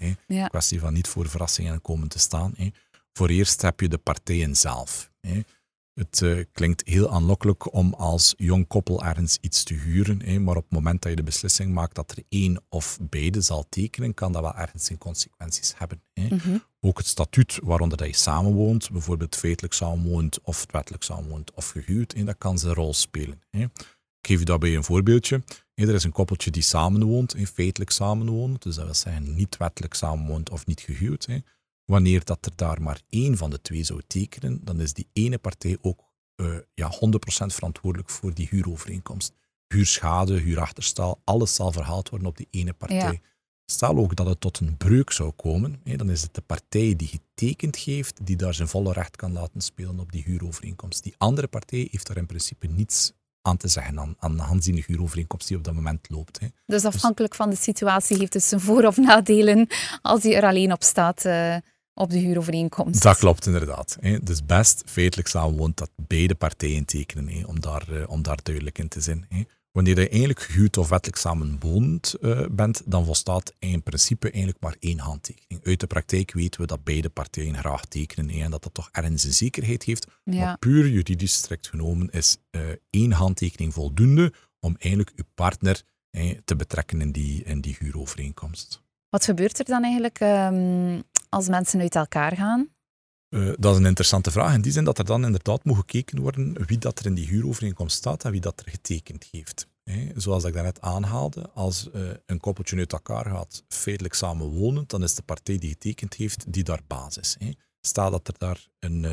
Kwestie 0.47 0.79
van 0.79 0.93
niet 0.93 1.07
voor 1.07 1.29
verrassingen 1.29 1.81
komen 1.81 2.07
te 2.07 2.19
staan. 2.19 2.53
Voor 3.13 3.29
eerst 3.29 3.61
heb 3.61 3.79
je 3.79 3.89
de 3.89 3.97
partijen 3.97 4.55
zelf. 4.55 5.11
Het 5.93 6.21
uh, 6.21 6.43
klinkt 6.51 6.87
heel 6.87 7.09
aanlokkelijk 7.11 7.73
om 7.73 7.93
als 7.93 8.33
jong 8.37 8.67
koppel 8.67 9.03
ergens 9.03 9.37
iets 9.41 9.63
te 9.63 9.73
huren, 9.73 10.21
hè, 10.21 10.39
maar 10.39 10.55
op 10.55 10.63
het 10.63 10.71
moment 10.71 11.01
dat 11.01 11.11
je 11.11 11.17
de 11.17 11.23
beslissing 11.23 11.73
maakt 11.73 11.95
dat 11.95 12.11
er 12.11 12.23
één 12.29 12.63
of 12.69 12.97
beide 13.01 13.41
zal 13.41 13.65
tekenen, 13.69 14.13
kan 14.13 14.31
dat 14.31 14.41
wel 14.41 14.55
ergens 14.55 14.85
zijn 14.85 14.97
consequenties 14.97 15.73
hebben. 15.77 16.01
Hè. 16.13 16.27
Mhm. 16.35 16.57
Ook 16.79 16.97
het 16.97 17.07
statuut 17.07 17.59
waaronder 17.63 17.97
dat 17.97 18.07
je 18.07 18.15
samenwoont, 18.15 18.91
bijvoorbeeld 18.91 19.35
feitelijk 19.35 19.73
samenwoont 19.73 20.41
of 20.41 20.65
wettelijk 20.71 21.03
samenwoont 21.03 21.53
of 21.53 21.69
gehuwd, 21.69 22.13
hè, 22.13 22.23
dat 22.23 22.37
kan 22.37 22.59
zijn 22.59 22.73
rol 22.73 22.93
spelen. 22.93 23.41
Hè. 23.49 23.63
Ik 24.21 24.27
geef 24.27 24.39
je 24.39 24.45
daarbij 24.45 24.75
een 24.75 24.83
voorbeeldje. 24.83 25.43
Er 25.73 25.93
is 25.93 26.03
een 26.03 26.11
koppeltje 26.11 26.51
die 26.51 26.61
samenwoont, 26.63 27.35
feitelijk 27.53 27.91
samenwoont, 27.91 28.63
dus 28.63 28.75
dat 28.75 28.85
wil 28.85 28.93
zeggen 28.93 29.35
niet 29.35 29.57
wettelijk 29.57 29.93
samenwoont 29.93 30.49
of 30.49 30.65
niet 30.65 30.81
gehuwd. 30.81 31.27
Wanneer 31.91 32.23
dat 32.23 32.45
er 32.45 32.51
daar 32.55 32.81
maar 32.81 33.01
één 33.09 33.37
van 33.37 33.49
de 33.49 33.61
twee 33.61 33.83
zou 33.83 34.01
tekenen, 34.07 34.59
dan 34.63 34.79
is 34.79 34.93
die 34.93 35.07
ene 35.13 35.37
partij 35.37 35.77
ook 35.81 35.99
uh, 36.35 36.57
ja, 36.73 36.91
100% 36.93 36.97
verantwoordelijk 37.45 38.09
voor 38.09 38.33
die 38.33 38.47
huurovereenkomst. 38.49 39.33
Huurschade, 39.67 40.39
huurachterstal, 40.39 41.21
alles 41.23 41.55
zal 41.55 41.71
verhaald 41.71 42.09
worden 42.09 42.27
op 42.27 42.37
die 42.37 42.47
ene 42.51 42.73
partij. 42.73 43.21
Stel 43.65 43.97
ook 43.97 44.15
dat 44.15 44.25
het 44.27 44.39
tot 44.39 44.59
een 44.59 44.77
breuk 44.77 45.11
zou 45.11 45.31
komen, 45.31 45.79
hè, 45.83 45.95
dan 45.95 46.09
is 46.09 46.21
het 46.21 46.33
de 46.33 46.41
partij 46.41 46.95
die 46.95 47.07
getekend 47.07 47.75
heeft, 47.75 48.25
die 48.25 48.35
daar 48.35 48.53
zijn 48.53 48.67
volle 48.67 48.93
recht 48.93 49.15
kan 49.15 49.31
laten 49.31 49.61
spelen 49.61 49.99
op 49.99 50.11
die 50.11 50.23
huurovereenkomst. 50.23 51.03
Die 51.03 51.15
andere 51.17 51.47
partij 51.47 51.87
heeft 51.91 52.07
daar 52.07 52.17
in 52.17 52.25
principe 52.25 52.67
niets 52.67 53.11
aan 53.41 53.57
te 53.57 53.67
zeggen 53.67 53.99
aan, 53.99 54.15
aan 54.19 54.37
de 54.37 54.43
aanzienige 54.43 54.91
huurovereenkomst 54.91 55.47
die 55.47 55.57
op 55.57 55.63
dat 55.63 55.73
moment 55.73 56.09
loopt. 56.09 56.39
Hè. 56.39 56.47
Dus 56.65 56.85
afhankelijk 56.85 57.35
van 57.35 57.49
de 57.49 57.55
situatie 57.55 58.17
heeft 58.17 58.33
het 58.33 58.43
zijn 58.43 58.61
voor- 58.61 58.85
of 58.85 58.97
nadelen 58.97 59.67
als 60.01 60.23
hij 60.23 60.35
er 60.35 60.43
alleen 60.43 60.71
op 60.71 60.83
staat. 60.83 61.25
Uh 61.25 61.55
op 61.93 62.09
de 62.09 62.17
huurovereenkomst. 62.17 63.03
Dat 63.03 63.17
klopt 63.17 63.45
inderdaad. 63.45 63.97
Dus 64.21 64.45
best 64.45 64.83
feitelijk 64.85 65.27
samenwoont 65.27 65.77
dat 65.77 65.89
beide 65.95 66.35
partijen 66.35 66.85
tekenen, 66.85 67.47
om, 67.47 67.59
daar, 67.59 67.89
eh, 67.89 68.09
om 68.09 68.21
daar 68.21 68.39
duidelijk 68.43 68.77
in 68.77 68.87
te 68.87 69.01
zijn. 69.01 69.27
Wanneer 69.71 69.99
je 69.99 70.09
eigenlijk 70.09 70.41
gehuwd 70.41 70.77
of 70.77 70.89
wettelijk 70.89 71.19
samenwoond 71.19 72.15
uh, 72.21 72.45
bent, 72.51 72.81
dan 72.85 73.05
volstaat 73.05 73.53
in 73.59 73.83
principe 73.83 74.29
eigenlijk 74.29 74.63
maar 74.63 74.75
één 74.79 74.99
handtekening. 74.99 75.65
Uit 75.65 75.79
de 75.79 75.87
praktijk 75.87 76.33
weten 76.33 76.61
we 76.61 76.67
dat 76.67 76.83
beide 76.83 77.09
partijen 77.09 77.57
graag 77.57 77.85
tekenen 77.85 78.29
en 78.29 78.51
dat 78.51 78.63
dat 78.63 78.73
toch 78.73 78.89
ergens 78.91 79.23
een 79.23 79.33
zekerheid 79.33 79.83
heeft. 79.83 80.07
Maar 80.23 80.57
puur 80.57 80.87
juridisch 80.87 81.33
strikt 81.33 81.67
genomen 81.67 82.09
is 82.09 82.37
uh, 82.51 82.61
één 82.89 83.11
handtekening 83.11 83.73
voldoende 83.73 84.33
om 84.59 84.75
eigenlijk 84.79 85.11
uw 85.15 85.25
partner 85.35 85.81
te 86.45 86.55
betrekken 86.55 87.01
in 87.01 87.11
die, 87.11 87.43
in 87.43 87.61
die 87.61 87.75
huurovereenkomst. 87.79 88.80
Wat 89.11 89.25
gebeurt 89.25 89.59
er 89.59 89.65
dan 89.65 89.83
eigenlijk 89.83 90.19
um, 90.19 91.03
als 91.29 91.47
mensen 91.47 91.79
uit 91.79 91.95
elkaar 91.95 92.35
gaan? 92.35 92.69
Uh, 93.29 93.53
dat 93.57 93.73
is 93.73 93.79
een 93.79 93.85
interessante 93.85 94.31
vraag. 94.31 94.53
In 94.53 94.61
die 94.61 94.71
zin 94.71 94.83
dat 94.83 94.97
er 94.97 95.05
dan 95.05 95.25
inderdaad 95.25 95.63
moet 95.63 95.75
gekeken 95.75 96.21
worden 96.21 96.65
wie 96.65 96.77
dat 96.77 96.99
er 96.99 97.05
in 97.05 97.13
die 97.13 97.27
huurovereenkomst 97.27 97.95
staat 97.95 98.23
en 98.23 98.31
wie 98.31 98.41
dat 98.41 98.59
er 98.59 98.71
getekend 98.71 99.27
heeft. 99.31 99.67
He, 99.83 100.11
zoals 100.15 100.43
ik 100.43 100.53
daarnet 100.53 100.81
aanhaalde, 100.81 101.49
als 101.49 101.89
uh, 101.95 102.09
een 102.25 102.39
koppeltje 102.39 102.77
uit 102.77 102.93
elkaar 102.93 103.25
gaat 103.25 103.63
feitelijk 103.67 104.13
samen 104.13 104.47
wonen, 104.47 104.83
dan 104.87 105.03
is 105.03 105.15
de 105.15 105.21
partij 105.21 105.57
die 105.57 105.69
getekend 105.69 106.13
heeft, 106.13 106.53
die 106.53 106.63
daar 106.63 106.81
basis. 106.87 107.37
Stel 107.81 108.11
dat 108.11 108.27
er 108.27 108.35
daar 108.37 108.67
een, 108.79 109.03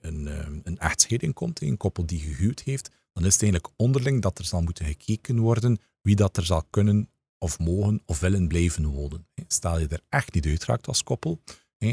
een, 0.00 0.26
een 0.64 0.78
echtscheiding 0.78 1.34
komt, 1.34 1.62
een 1.62 1.76
koppel 1.76 2.06
die 2.06 2.20
gehuwd 2.20 2.60
heeft, 2.60 2.90
dan 3.12 3.24
is 3.24 3.32
het 3.32 3.42
eigenlijk 3.42 3.72
onderling 3.76 4.22
dat 4.22 4.38
er 4.38 4.44
zal 4.44 4.62
moeten 4.62 4.84
gekeken 4.84 5.38
worden 5.38 5.78
wie 6.00 6.16
dat 6.16 6.36
er 6.36 6.44
zal 6.44 6.62
kunnen 6.70 7.08
of 7.38 7.58
mogen 7.58 8.02
of 8.06 8.20
willen 8.20 8.48
blijven 8.48 8.86
wonen. 8.86 9.26
Stel 9.48 9.78
je 9.78 9.88
er 9.88 10.00
echt 10.08 10.34
niet 10.34 10.46
uitraakt 10.46 10.86
als 10.86 11.02
koppel, 11.02 11.40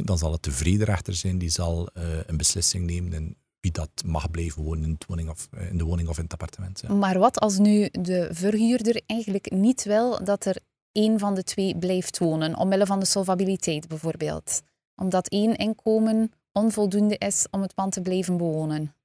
dan 0.04 0.18
zal 0.18 0.32
het 0.32 0.44
de 0.44 0.52
vrederechter 0.52 1.14
zijn 1.14 1.38
die 1.38 1.50
zal 1.50 1.90
een 2.26 2.38
beslissing 2.38 2.86
nemen 2.86 3.14
en 3.14 3.36
wie 3.60 3.72
dat 3.72 3.90
mag 4.06 4.32
blijven 4.32 4.64
wonen 4.64 4.84
in, 4.84 4.98
woning 5.08 5.30
of, 5.30 5.48
in 5.70 5.78
de 5.78 5.84
woning 5.84 6.10
of 6.10 6.18
in 6.18 6.24
het 6.24 6.34
appartement. 6.34 6.88
Maar 6.88 7.20
wat 7.20 7.40
als 7.40 7.58
nu 7.58 7.90
de 7.92 8.30
verhuurder 8.32 9.02
eigenlijk 9.06 9.52
niet 9.52 9.84
wil 9.84 10.24
dat 10.24 10.46
er 10.46 10.58
één 10.92 11.20
van 11.20 11.36
de 11.36 11.44
twee 11.44 11.78
blijft 11.78 12.18
wonen, 12.18 12.58
omwille 12.58 12.86
van 12.86 13.00
de 13.00 13.06
solvabiliteit 13.06 13.88
bijvoorbeeld? 13.88 14.62
Omdat 14.96 15.28
één 15.28 15.56
inkomen 15.56 16.32
onvoldoende 16.52 17.18
is 17.18 17.46
om 17.52 17.62
het 17.62 17.74
pand 17.74 17.92
te 17.94 18.02
blijven 18.02 18.38
bewonen? 18.38 18.96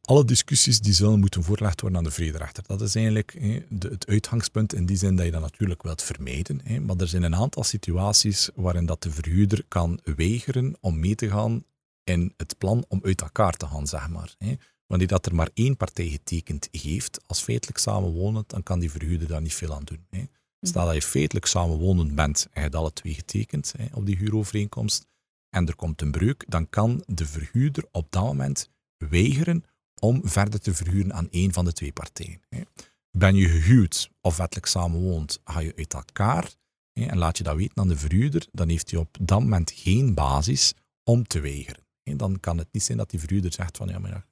Alle 0.00 0.24
discussies 0.24 0.80
die 0.80 0.92
zullen 0.92 1.20
moeten 1.20 1.42
voorgelegd 1.42 1.80
worden 1.80 1.98
aan 1.98 2.04
de 2.04 2.10
vrederechter. 2.10 2.64
Dat 2.66 2.80
is 2.80 2.94
eigenlijk 2.94 3.38
de, 3.68 3.88
het 3.88 4.06
uitgangspunt 4.06 4.74
in 4.74 4.86
die 4.86 4.96
zin 4.96 5.16
dat 5.16 5.24
je 5.24 5.30
dat 5.30 5.40
natuurlijk 5.40 5.82
wilt 5.82 6.02
vermijden. 6.02 6.84
Maar 6.84 6.96
er 6.96 7.08
zijn 7.08 7.22
een 7.22 7.34
aantal 7.34 7.64
situaties 7.64 8.50
waarin 8.54 8.86
dat 8.86 9.02
de 9.02 9.10
verhuurder 9.10 9.64
kan 9.68 10.00
weigeren 10.04 10.76
om 10.80 11.00
mee 11.00 11.14
te 11.14 11.28
gaan 11.28 11.64
in 12.04 12.34
het 12.36 12.58
plan 12.58 12.84
om 12.88 13.00
uit 13.02 13.20
elkaar 13.20 13.52
te 13.52 13.66
gaan, 13.66 13.86
zeg 13.86 14.08
maar. 14.08 14.36
Wanneer 14.86 15.08
dat 15.08 15.26
er 15.26 15.34
maar 15.34 15.50
één 15.54 15.76
partij 15.76 16.08
getekend 16.08 16.68
heeft 16.70 17.20
als 17.26 17.42
feitelijk 17.42 17.78
samenwonend, 17.78 18.50
dan 18.50 18.62
kan 18.62 18.78
die 18.78 18.90
verhuurder 18.90 19.28
daar 19.28 19.42
niet 19.42 19.54
veel 19.54 19.74
aan 19.74 19.84
doen. 19.84 20.28
Stel 20.60 20.86
dat 20.86 20.94
je 20.94 21.02
feitelijk 21.02 21.46
samenwonend 21.46 22.14
bent 22.14 22.42
en 22.44 22.50
je 22.54 22.60
hebt 22.60 22.74
alle 22.74 22.92
twee 22.92 23.14
getekend 23.14 23.74
op 23.92 24.06
die 24.06 24.16
huurovereenkomst 24.16 25.06
en 25.50 25.66
er 25.66 25.76
komt 25.76 26.02
een 26.02 26.10
breuk, 26.10 26.44
dan 26.48 26.68
kan 26.68 27.02
de 27.06 27.26
verhuurder 27.26 27.84
op 27.92 28.06
dat 28.10 28.22
moment 28.22 28.70
weigeren 28.96 29.64
om 30.00 30.20
verder 30.24 30.60
te 30.60 30.74
verhuren 30.74 31.14
aan 31.14 31.30
één 31.30 31.52
van 31.52 31.64
de 31.64 31.72
twee 31.72 31.92
partijen. 31.92 32.40
Ben 33.10 33.36
je 33.36 33.48
gehuwd 33.48 34.10
of 34.20 34.36
wettelijk 34.36 34.66
samenwoont, 34.66 35.40
ga 35.44 35.60
je 35.60 35.72
uit 35.76 35.94
elkaar 35.94 36.54
en 36.92 37.18
laat 37.18 37.38
je 37.38 37.44
dat 37.44 37.56
weten 37.56 37.76
aan 37.76 37.88
de 37.88 37.96
verhuurder, 37.96 38.46
dan 38.52 38.68
heeft 38.68 38.90
hij 38.90 39.00
op 39.00 39.16
dat 39.20 39.40
moment 39.40 39.70
geen 39.70 40.14
basis 40.14 40.74
om 41.04 41.26
te 41.26 41.40
weigeren. 41.40 41.82
Dan 42.02 42.40
kan 42.40 42.58
het 42.58 42.68
niet 42.72 42.82
zijn 42.82 42.98
dat 42.98 43.10
die 43.10 43.20
verhuurder 43.20 43.52
zegt 43.52 43.76
van 43.76 43.88
ja, 43.88 43.98
maar 43.98 44.26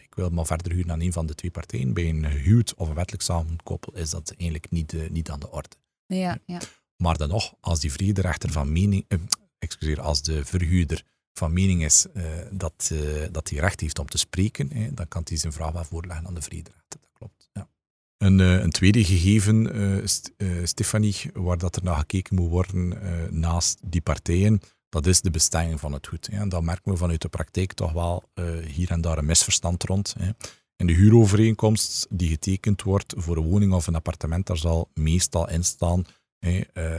ik 0.00 0.14
wil 0.14 0.30
maar 0.30 0.46
verder 0.46 0.72
huren 0.72 0.92
aan 0.92 1.00
een 1.00 1.12
van 1.12 1.26
de 1.26 1.34
twee 1.34 1.50
partijen. 1.50 1.92
Bij 1.92 2.08
een 2.08 2.24
gehuwd 2.24 2.74
of 2.74 2.88
een 2.88 2.94
wettelijk 2.94 3.22
samenkoppel 3.22 3.96
is 3.96 4.10
dat 4.10 4.34
eigenlijk 4.36 4.70
niet, 4.70 4.94
eh, 4.94 5.10
niet 5.10 5.30
aan 5.30 5.40
de 5.40 5.50
orde. 5.50 5.76
Ja, 6.06 6.38
ja. 6.46 6.60
Maar 6.96 7.16
dan 7.16 7.28
nog, 7.28 7.54
als 7.60 7.80
die 7.80 7.92
vrederechter 7.92 8.52
van 8.52 8.72
mening, 8.72 9.04
eh, 9.08 9.18
excuseer, 9.58 10.00
als 10.00 10.22
de 10.22 10.44
verhuurder 10.44 11.04
van 11.38 11.52
mening 11.52 11.84
is 11.84 12.06
uh, 12.14 12.24
dat, 12.50 12.90
uh, 12.92 13.26
dat 13.30 13.50
hij 13.50 13.58
recht 13.58 13.80
heeft 13.80 13.98
om 13.98 14.06
te 14.06 14.18
spreken, 14.18 14.72
hè, 14.72 14.94
dan 14.94 15.08
kan 15.08 15.22
hij 15.24 15.36
zijn 15.36 15.52
vraag 15.52 15.72
wel 15.72 15.84
voorleggen 15.84 16.26
aan 16.26 16.34
de 16.34 16.42
vrederechter. 16.42 17.00
Dat 17.00 17.10
klopt. 17.12 17.48
Ja. 17.52 17.68
Een, 18.16 18.38
uh, 18.38 18.62
een 18.62 18.70
tweede 18.70 19.04
gegeven, 19.04 20.08
St 20.08 20.32
Stefanie, 20.64 21.16
waar 21.32 21.58
dat 21.58 21.76
er 21.76 21.82
naar 21.82 21.96
gekeken 21.96 22.34
moet 22.34 22.50
worden 22.50 22.98
naast 23.40 23.78
die 23.84 24.00
partijen, 24.00 24.60
dat 24.88 25.06
is 25.06 25.20
de 25.20 25.30
bestemming 25.30 25.80
van 25.80 25.92
het 25.92 26.06
goed. 26.06 26.26
Hè. 26.26 26.38
En 26.38 26.48
dat 26.48 26.62
merken 26.62 26.92
we 26.92 26.98
vanuit 26.98 27.22
de 27.22 27.28
praktijk 27.28 27.72
toch 27.72 27.92
wel 27.92 28.22
hier 28.66 28.90
en 28.90 29.00
daar 29.00 29.18
een 29.18 29.26
misverstand 29.26 29.82
rond. 29.82 30.14
Hè. 30.18 30.30
In 30.76 30.86
de 30.86 30.92
huurovereenkomst 30.92 32.06
die 32.10 32.28
getekend 32.28 32.82
wordt 32.82 33.14
voor 33.16 33.36
een 33.36 33.48
woning 33.48 33.72
of 33.72 33.86
een 33.86 33.94
appartement, 33.94 34.46
daar 34.46 34.56
zal 34.56 34.90
meestal 34.94 35.48
in 35.48 35.64
staan 35.64 36.04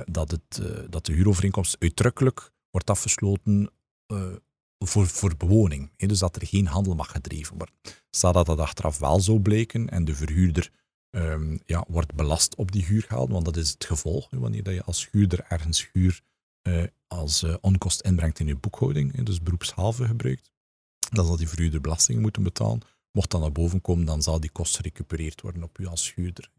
dat, 0.05 0.31
het, 0.31 0.61
dat 0.89 1.05
de 1.05 1.13
huurovereenkomst 1.13 1.75
uitdrukkelijk 1.79 2.51
wordt 2.71 2.89
afgesloten 2.89 3.69
voor, 4.85 5.07
voor 5.07 5.37
bewoning. 5.37 5.91
Dus 5.95 6.19
dat 6.19 6.35
er 6.35 6.47
geen 6.47 6.67
handel 6.67 6.95
mag 6.95 7.11
gedreven 7.11 7.57
worden. 7.57 7.75
Stel 8.09 8.31
dat 8.31 8.45
dat 8.45 8.59
achteraf 8.59 8.97
wel 8.97 9.19
zou 9.19 9.39
blijken 9.39 9.89
en 9.89 10.05
de 10.05 10.15
verhuurder 10.15 10.71
um, 11.11 11.59
ja, 11.65 11.85
wordt 11.87 12.15
belast 12.15 12.55
op 12.55 12.71
die 12.71 12.85
huur 12.85 13.01
gehaald, 13.01 13.29
want 13.29 13.45
dat 13.45 13.57
is 13.57 13.69
het 13.69 13.85
gevolg. 13.85 14.27
Wanneer 14.31 14.63
dat 14.63 14.73
je 14.73 14.83
als 14.83 15.07
huurder 15.11 15.45
ergens 15.47 15.89
huur 15.93 16.21
uh, 16.67 16.83
als 17.07 17.43
uh, 17.43 17.55
onkost 17.61 18.01
inbrengt 18.01 18.39
in 18.39 18.47
je 18.47 18.55
boekhouding, 18.55 19.23
dus 19.23 19.41
beroepshalve 19.41 20.05
gebruikt, 20.05 20.51
dan 21.09 21.25
zal 21.25 21.37
die 21.37 21.49
verhuurder 21.49 21.81
belastingen 21.81 22.21
moeten 22.21 22.43
betalen. 22.43 22.81
Mocht 23.11 23.31
dat 23.31 23.41
naar 23.41 23.51
boven 23.51 23.81
komen, 23.81 24.05
dan 24.05 24.21
zal 24.21 24.39
die 24.39 24.49
kost 24.49 24.75
gerecupereerd 24.75 25.41
worden 25.41 25.63
op 25.63 25.79
u 25.79 25.85
als 25.85 26.13
huurder. 26.15 26.51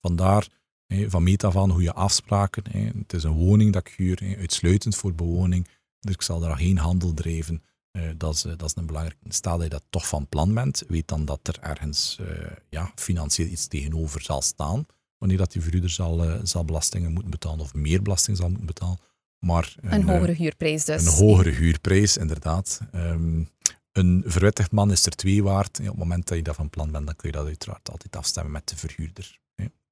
Vandaar 0.00 0.48
van 0.88 1.22
meet 1.22 1.44
af 1.44 1.56
aan 1.56 1.70
goede 1.70 1.92
afspraken. 1.92 2.64
Het 2.98 3.12
is 3.12 3.22
een 3.22 3.32
woning 3.32 3.72
dat 3.72 3.86
ik 3.86 3.94
huur, 3.96 4.36
uitsluitend 4.38 4.96
voor 4.96 5.14
bewoning. 5.14 5.68
Dus 6.06 6.14
ik 6.14 6.22
zal 6.22 6.40
daar 6.40 6.56
geen 6.56 6.78
handel 6.78 7.14
drijven. 7.14 7.62
Uh, 7.92 8.10
dat, 8.16 8.34
is, 8.34 8.42
dat 8.42 8.62
is 8.62 8.72
een 8.74 8.86
belangrijk. 8.86 9.16
Stel 9.28 9.54
dat 9.54 9.62
je 9.62 9.70
dat 9.70 9.84
toch 9.90 10.08
van 10.08 10.28
plan 10.28 10.54
bent, 10.54 10.84
weet 10.88 11.08
dan 11.08 11.24
dat 11.24 11.40
er 11.42 11.58
ergens 11.60 12.18
uh, 12.20 12.26
ja, 12.68 12.92
financieel 12.94 13.48
iets 13.48 13.66
tegenover 13.66 14.22
zal 14.22 14.42
staan. 14.42 14.86
Wanneer 15.18 15.38
dat 15.38 15.52
die 15.52 15.62
verhuurder 15.62 15.90
zal, 15.90 16.24
uh, 16.24 16.34
zal 16.42 16.64
belastingen 16.64 17.12
moeten 17.12 17.30
betalen 17.30 17.60
of 17.60 17.74
meer 17.74 18.02
belasting 18.02 18.36
zal 18.36 18.48
moeten 18.48 18.66
betalen. 18.66 18.98
Maar 19.38 19.74
een, 19.80 19.92
een 19.92 20.08
hogere 20.08 20.32
huurprijs 20.32 20.84
dus. 20.84 21.06
Een 21.06 21.26
hogere 21.26 21.50
huurprijs, 21.50 22.16
inderdaad. 22.16 22.80
Um, 22.94 23.48
een 23.92 24.22
verwittigd 24.26 24.72
man 24.72 24.90
is 24.90 25.06
er 25.06 25.12
twee 25.12 25.42
waard. 25.42 25.78
Op 25.78 25.86
het 25.86 25.96
moment 25.96 26.28
dat 26.28 26.36
je 26.36 26.42
dat 26.42 26.54
van 26.54 26.70
plan 26.70 26.90
bent, 26.90 27.06
dan 27.06 27.16
kun 27.16 27.30
je 27.30 27.36
dat 27.36 27.46
uiteraard 27.46 27.90
altijd 27.90 28.16
afstemmen 28.16 28.52
met 28.52 28.68
de 28.68 28.76
verhuurder. 28.76 29.38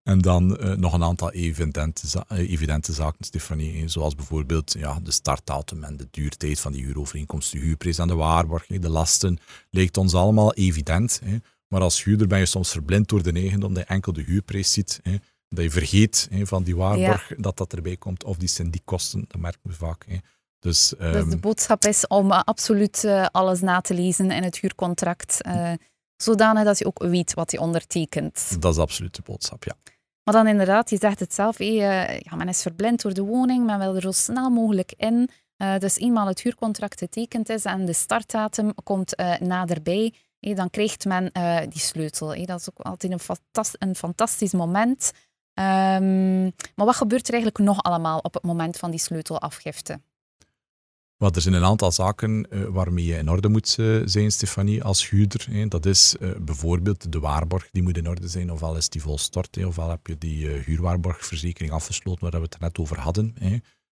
En 0.04 0.20
dan 0.20 0.58
uh, 0.60 0.72
nog 0.72 0.92
een 0.92 1.02
aantal 1.02 1.32
evidente, 1.32 2.06
za 2.06 2.24
uh, 2.32 2.50
evidente 2.50 2.92
zaken, 2.92 3.24
Stefanie, 3.24 3.88
zoals 3.88 4.14
bijvoorbeeld 4.14 4.74
ja, 4.78 5.00
de 5.00 5.10
startdatum 5.10 5.84
en 5.84 5.96
de 5.96 6.08
duurtijd 6.10 6.60
van 6.60 6.72
die 6.72 6.84
huurovereenkomst, 6.84 7.52
de 7.52 7.58
huurprijs 7.58 7.98
aan 7.98 8.08
de 8.08 8.14
waarborg, 8.14 8.66
de 8.66 8.88
lasten, 8.88 9.38
lijkt 9.70 9.96
ons 9.96 10.14
allemaal 10.14 10.54
evident. 10.54 11.20
Hè. 11.24 11.36
Maar 11.68 11.80
als 11.80 12.04
huurder 12.04 12.26
ben 12.26 12.38
je 12.38 12.46
soms 12.46 12.70
verblind 12.70 13.08
door 13.08 13.22
de 13.22 13.32
eigendom 13.32 13.74
dat 13.74 13.82
je 13.88 13.94
enkel 13.94 14.12
de 14.12 14.22
huurprijs 14.22 14.72
ziet. 14.72 15.00
Hè. 15.02 15.16
Dat 15.48 15.64
je 15.64 15.70
vergeet 15.70 16.28
hè, 16.30 16.46
van 16.46 16.62
die 16.62 16.76
waarborg 16.76 17.28
ja. 17.28 17.36
dat 17.38 17.56
dat 17.56 17.72
erbij 17.72 17.96
komt, 17.96 18.24
of 18.24 18.36
die 18.36 18.48
syndiekkosten, 18.48 19.24
dat 19.28 19.40
merken 19.40 19.60
we 19.62 19.72
vaak. 19.72 20.04
Hè. 20.08 20.16
Dus, 20.58 20.92
um, 20.92 21.12
dus 21.12 21.24
de 21.24 21.30
ehm, 21.30 21.40
boodschap 21.40 21.84
is 21.84 22.06
om 22.06 22.30
uh, 22.30 22.40
absoluut 22.42 23.04
alles 23.30 23.60
na 23.60 23.80
te 23.80 23.94
lezen 23.94 24.30
in 24.30 24.42
het 24.42 24.58
huurcontract, 24.58 25.38
zodanig 26.16 26.64
dat 26.64 26.78
je 26.78 26.86
ook 26.86 27.02
weet 27.02 27.34
wat 27.34 27.50
je 27.50 27.60
ondertekent. 27.60 28.56
Dat 28.60 28.72
is 28.72 28.78
absoluut 28.78 29.14
de 29.14 29.22
boodschap, 29.24 29.64
ja. 29.64 29.76
Maar 30.24 30.34
dan 30.34 30.46
inderdaad, 30.46 30.90
je 30.90 30.96
zegt 30.96 31.20
het 31.20 31.34
zelf, 31.34 31.58
ja, 31.58 32.34
men 32.36 32.48
is 32.48 32.62
verblind 32.62 33.02
door 33.02 33.14
de 33.14 33.22
woning, 33.22 33.66
men 33.66 33.78
wil 33.78 33.94
er 33.94 34.02
zo 34.02 34.10
snel 34.10 34.50
mogelijk 34.50 34.92
in. 34.96 35.28
Uh, 35.58 35.78
dus 35.78 35.96
eenmaal 35.96 36.26
het 36.26 36.40
huurcontract 36.40 36.98
getekend 36.98 37.48
is 37.48 37.64
en 37.64 37.84
de 37.84 37.92
startdatum 37.92 38.74
komt 38.84 39.20
uh, 39.20 39.38
naderbij, 39.38 40.14
dan 40.40 40.70
krijgt 40.70 41.04
men 41.04 41.30
die 41.68 41.80
sleutel. 41.80 42.46
Dat 42.46 42.60
is 42.60 42.70
ook 42.70 42.86
altijd 42.86 43.12
een, 43.12 43.36
een 43.78 43.94
fantastisch 43.94 44.52
moment. 44.52 45.12
Um, 45.54 46.42
maar 46.74 46.86
wat 46.86 46.96
gebeurt 46.96 47.26
er 47.28 47.34
eigenlijk 47.34 47.64
nog 47.64 47.82
allemaal 47.82 48.18
op 48.18 48.34
het 48.34 48.42
moment 48.42 48.76
van 48.76 48.90
die 48.90 49.00
sleutelafgifte? 49.00 50.00
Er 51.18 51.40
zijn 51.40 51.54
een 51.54 51.64
aantal 51.64 51.92
zaken 51.92 52.46
uh, 52.50 52.64
waarmee 52.64 53.04
je 53.04 53.16
in 53.16 53.30
orde 53.30 53.48
moet 53.48 53.76
uh, 53.80 54.02
zijn, 54.04 54.32
Stefanie, 54.32 54.82
als 54.82 55.10
huurder. 55.10 55.68
Dat 55.68 55.86
is 55.86 56.16
uh, 56.20 56.30
bijvoorbeeld 56.40 57.12
de 57.12 57.18
waarborg, 57.20 57.68
die 57.70 57.82
moet 57.82 57.96
in 57.96 58.08
orde 58.08 58.28
zijn. 58.28 58.52
Ofwel 58.52 58.76
is 58.76 58.88
die 58.88 59.02
volstort, 59.02 59.64
ofwel 59.64 59.90
heb 59.90 60.06
je 60.06 60.18
die 60.18 60.48
huurwaarborgverzekering 60.48 61.72
afgesloten, 61.72 62.22
waar 62.22 62.40
we 62.40 62.46
het 62.50 62.60
net 62.60 62.78
over 62.78 62.98
hadden. 62.98 63.34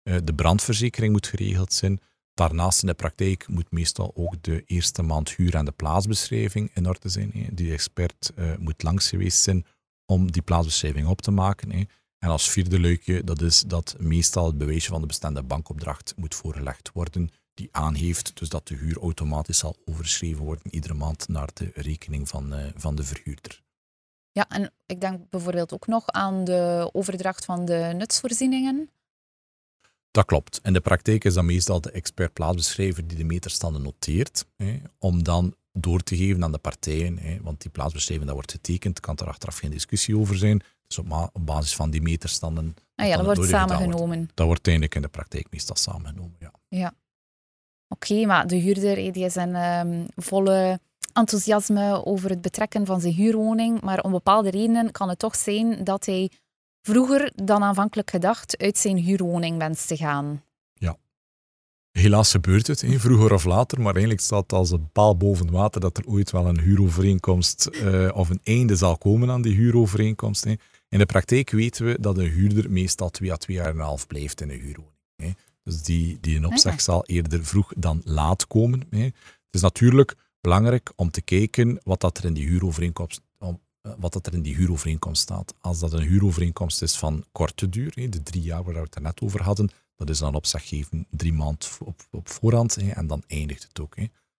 De 0.03 0.33
brandverzekering 0.35 1.11
moet 1.11 1.27
geregeld 1.27 1.73
zijn. 1.73 1.99
Daarnaast 2.33 2.81
in 2.81 2.87
de 2.87 2.93
praktijk 2.93 3.47
moet 3.47 3.71
meestal 3.71 4.11
ook 4.15 4.43
de 4.43 4.63
eerste 4.65 5.01
maand 5.01 5.29
huur 5.29 5.55
en 5.55 5.65
de 5.65 5.71
plaatsbeschrijving 5.71 6.71
in 6.73 6.87
orde 6.87 7.09
zijn. 7.09 7.31
Die 7.51 7.71
expert 7.71 8.31
moet 8.59 8.83
langs 8.83 9.09
geweest 9.09 9.41
zijn 9.41 9.65
om 10.05 10.31
die 10.31 10.41
plaatsbeschrijving 10.41 11.07
op 11.07 11.21
te 11.21 11.31
maken. 11.31 11.87
En 12.19 12.29
als 12.29 12.49
vierde 12.49 12.79
leukje, 12.79 13.23
dat 13.23 13.41
is 13.41 13.61
dat 13.61 13.95
meestal 13.99 14.45
het 14.45 14.57
bewijsje 14.57 14.89
van 14.89 15.01
de 15.01 15.07
bestaande 15.07 15.43
bankopdracht 15.43 16.13
moet 16.15 16.35
voorgelegd 16.35 16.91
worden, 16.93 17.29
die 17.53 17.69
aangeeft 17.71 18.39
dus 18.39 18.49
dat 18.49 18.67
de 18.67 18.75
huur 18.75 18.97
automatisch 18.97 19.57
zal 19.57 19.75
overschreven 19.85 20.43
worden 20.43 20.73
iedere 20.73 20.93
maand 20.93 21.27
naar 21.27 21.49
de 21.53 21.71
rekening 21.73 22.29
van, 22.29 22.53
uh, 22.53 22.65
van 22.75 22.95
de 22.95 23.03
verhuurder. 23.03 23.61
Ja, 24.31 24.49
en 24.49 24.73
ik 24.85 25.01
denk 25.01 25.29
bijvoorbeeld 25.29 25.73
ook 25.73 25.87
nog 25.87 26.07
aan 26.07 26.43
de 26.43 26.89
overdracht 26.93 27.45
van 27.45 27.65
de 27.65 27.93
nutsvoorzieningen. 27.95 28.89
Dat 30.11 30.25
klopt. 30.25 30.59
In 30.63 30.73
de 30.73 30.81
praktijk 30.81 31.23
is 31.23 31.33
dat 31.33 31.43
meestal 31.43 31.81
de 31.81 31.91
expert-plaatsbeschrijver 31.91 33.07
die 33.07 33.17
de 33.17 33.23
meterstanden 33.23 33.81
noteert, 33.81 34.45
hè, 34.55 34.79
om 34.99 35.23
dan 35.23 35.55
door 35.71 36.01
te 36.01 36.15
geven 36.17 36.43
aan 36.43 36.51
de 36.51 36.57
partijen. 36.57 37.17
Hè, 37.17 37.41
want 37.41 37.61
die 37.61 37.71
plaatsbeschrijving 37.71 38.27
dat 38.27 38.35
wordt 38.35 38.51
getekend, 38.51 38.99
kan 38.99 39.17
er 39.17 39.27
achteraf 39.27 39.57
geen 39.57 39.71
discussie 39.71 40.17
over 40.17 40.37
zijn. 40.37 40.61
Dus 40.87 40.97
op, 40.97 41.29
op 41.33 41.45
basis 41.45 41.75
van 41.75 41.89
die 41.89 42.01
meterstanden. 42.01 42.75
Ah 42.95 43.07
ja, 43.07 43.17
dat 43.17 43.25
wordt 43.25 43.49
samengenomen. 43.49 44.29
Dat 44.33 44.45
wordt 44.45 44.67
eigenlijk 44.67 44.95
in 44.95 45.01
de 45.01 45.07
praktijk 45.07 45.47
meestal 45.49 45.75
samengenomen, 45.75 46.35
ja. 46.39 46.51
Ja. 46.67 46.93
Oké, 47.89 48.11
okay, 48.11 48.25
maar 48.25 48.47
de 48.47 48.55
huurder 48.55 48.95
die 48.95 49.25
is 49.25 49.35
een 49.35 49.55
um, 49.55 50.05
volle 50.15 50.79
enthousiasme 51.13 52.05
over 52.05 52.29
het 52.29 52.41
betrekken 52.41 52.85
van 52.85 53.01
zijn 53.01 53.13
huurwoning, 53.13 53.81
maar 53.81 54.03
om 54.03 54.11
bepaalde 54.11 54.49
redenen 54.49 54.91
kan 54.91 55.09
het 55.09 55.19
toch 55.19 55.35
zijn 55.35 55.83
dat 55.83 56.05
hij 56.05 56.31
vroeger 56.81 57.31
dan 57.35 57.63
aanvankelijk 57.63 58.09
gedacht 58.09 58.57
uit 58.57 58.77
zijn 58.77 58.97
huurwoning 58.97 59.57
wenst 59.57 59.87
te 59.87 59.97
gaan. 59.97 60.43
Ja. 60.73 60.97
Helaas 61.91 62.31
gebeurt 62.31 62.67
het, 62.67 62.83
vroeger 62.87 63.33
of 63.33 63.43
later, 63.43 63.81
maar 63.81 63.93
eigenlijk 63.93 64.23
staat 64.23 64.53
als 64.53 64.71
een 64.71 64.89
paal 64.91 65.17
boven 65.17 65.51
water 65.51 65.81
dat 65.81 65.97
er 65.97 66.07
ooit 66.07 66.31
wel 66.31 66.45
een 66.45 66.59
huurovereenkomst 66.59 67.69
uh, 67.71 68.09
of 68.13 68.29
een 68.29 68.41
einde 68.43 68.75
zal 68.75 68.97
komen 68.97 69.29
aan 69.29 69.41
die 69.41 69.55
huurovereenkomst. 69.55 70.45
In 70.89 70.99
de 70.99 71.05
praktijk 71.05 71.49
weten 71.49 71.85
we 71.85 71.97
dat 71.99 72.17
een 72.17 72.29
huurder 72.29 72.71
meestal 72.71 73.09
twee 73.09 73.31
à 73.31 73.35
twee 73.35 73.57
jaar 73.57 73.69
en 73.69 73.75
een 73.75 73.81
half 73.81 74.07
blijft 74.07 74.41
in 74.41 74.49
een 74.49 74.59
huurwoning. 74.59 74.95
Hè. 75.15 75.31
Dus 75.63 75.83
die, 75.83 76.17
die 76.21 76.35
in 76.35 76.45
opzeg 76.45 76.81
zal 76.81 77.05
eerder 77.05 77.45
vroeg 77.45 77.73
dan 77.77 78.01
laat 78.03 78.47
komen. 78.47 78.87
Hè. 78.89 79.03
Het 79.03 79.13
is 79.51 79.61
natuurlijk 79.61 80.15
belangrijk 80.41 80.91
om 80.95 81.11
te 81.11 81.21
kijken 81.21 81.79
wat 81.83 82.01
dat 82.01 82.17
er 82.17 82.25
in 82.25 82.33
die 82.33 82.47
huurovereenkomst 82.47 83.21
eh, 83.87 83.93
wat 83.99 84.13
dat 84.13 84.27
er 84.27 84.33
in 84.33 84.41
die 84.41 84.55
huurovereenkomst 84.55 85.21
staat. 85.21 85.53
Als 85.59 85.79
dat 85.79 85.93
een 85.93 86.07
huurovereenkomst 86.07 86.81
is 86.81 86.97
van 86.97 87.25
korte 87.31 87.69
duur, 87.69 87.91
de 88.09 88.23
drie 88.23 88.41
jaar 88.41 88.63
waar 88.63 88.73
we 88.73 88.79
het 88.79 88.99
net 88.99 89.21
over 89.21 89.43
hadden, 89.43 89.69
dat 89.95 90.09
is 90.09 90.19
dan 90.19 90.35
opzeggeven 90.35 91.07
drie 91.09 91.33
maanden 91.33 91.67
op, 91.79 92.07
op 92.11 92.29
voorhand 92.29 92.77
en 92.77 93.07
dan 93.07 93.23
eindigt 93.27 93.63
het 93.67 93.79
ook. 93.79 93.95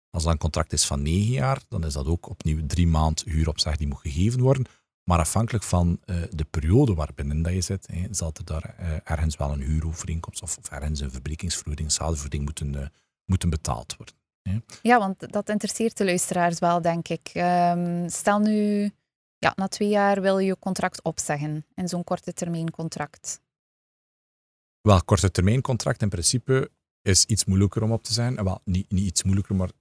Als 0.10 0.24
dat 0.24 0.32
een 0.32 0.38
contract 0.38 0.74
is 0.74 0.86
van 0.86 1.02
negen 1.02 1.32
jaar, 1.32 1.62
dan 1.70 1.86
is 1.86 1.94
dat 1.94 2.06
ook 2.06 2.30
opnieuw 2.30 2.66
drie 2.66 2.88
maanden 2.88 3.30
huuropzeg 3.30 3.78
die 3.78 3.88
moet 3.88 4.00
gegeven 4.00 4.42
worden. 4.42 4.66
Maar 5.08 5.20
afhankelijk 5.20 5.64
van 5.64 6.00
uh, 6.06 6.24
de 6.30 6.46
periode 6.46 6.94
waarbinnen 6.94 7.42
dat 7.42 7.54
je 7.54 7.62
zit, 7.62 7.88
hè, 7.92 8.08
zal 8.12 8.32
er 8.34 8.46
daar 8.46 8.76
uh, 8.80 8.92
ergens 9.04 9.36
wel 9.36 9.52
een 9.52 9.62
huurovereenkomst 9.62 10.42
of, 10.42 10.58
of 10.58 10.70
ergens 10.70 11.00
een 11.00 11.12
verbrekingsvergoeding, 11.12 11.92
schadevergoeding 11.92 12.44
moeten, 12.44 12.74
uh, 12.74 12.88
moeten 13.26 13.50
betaald 13.50 13.96
worden. 13.98 14.16
Hè. 14.42 14.58
Ja, 14.82 15.00
want 15.00 15.32
dat 15.34 15.50
interesseert 15.50 15.98
de 15.98 16.06
luisteraars 16.06 16.60
wel, 16.60 16.82
denk 16.82 17.08
ik. 17.08 17.32
Um, 17.34 18.10
stel 18.10 18.40
nu 18.40 18.90
ja, 19.38 19.54
na 19.56 19.68
twee 19.68 19.90
jaar 19.90 20.22
wil 20.22 20.40
je 20.40 20.46
je 20.46 20.60
contract 20.60 21.04
opzeggen 21.04 21.66
in 21.76 21.88
zo'n 21.88 22.04
korte 22.04 22.34
termijn 22.34 22.72
contract. 22.72 23.42
Wel, 24.82 25.04
korte 25.04 25.32
termijn 25.32 25.62
contract 25.62 26.02
in 26.02 26.10
principe 26.10 26.72
is 27.02 27.26
iets 27.26 27.46
moeilijker 27.46 27.84
om 27.84 27.92
op 27.92 28.04
te 28.04 28.14
zijn. 28.14 28.44
Wel, 28.44 28.62
niet, 28.64 28.92
niet 28.92 29.06
iets 29.06 29.24
moeilijker, 29.24 29.56
maar 29.56 29.72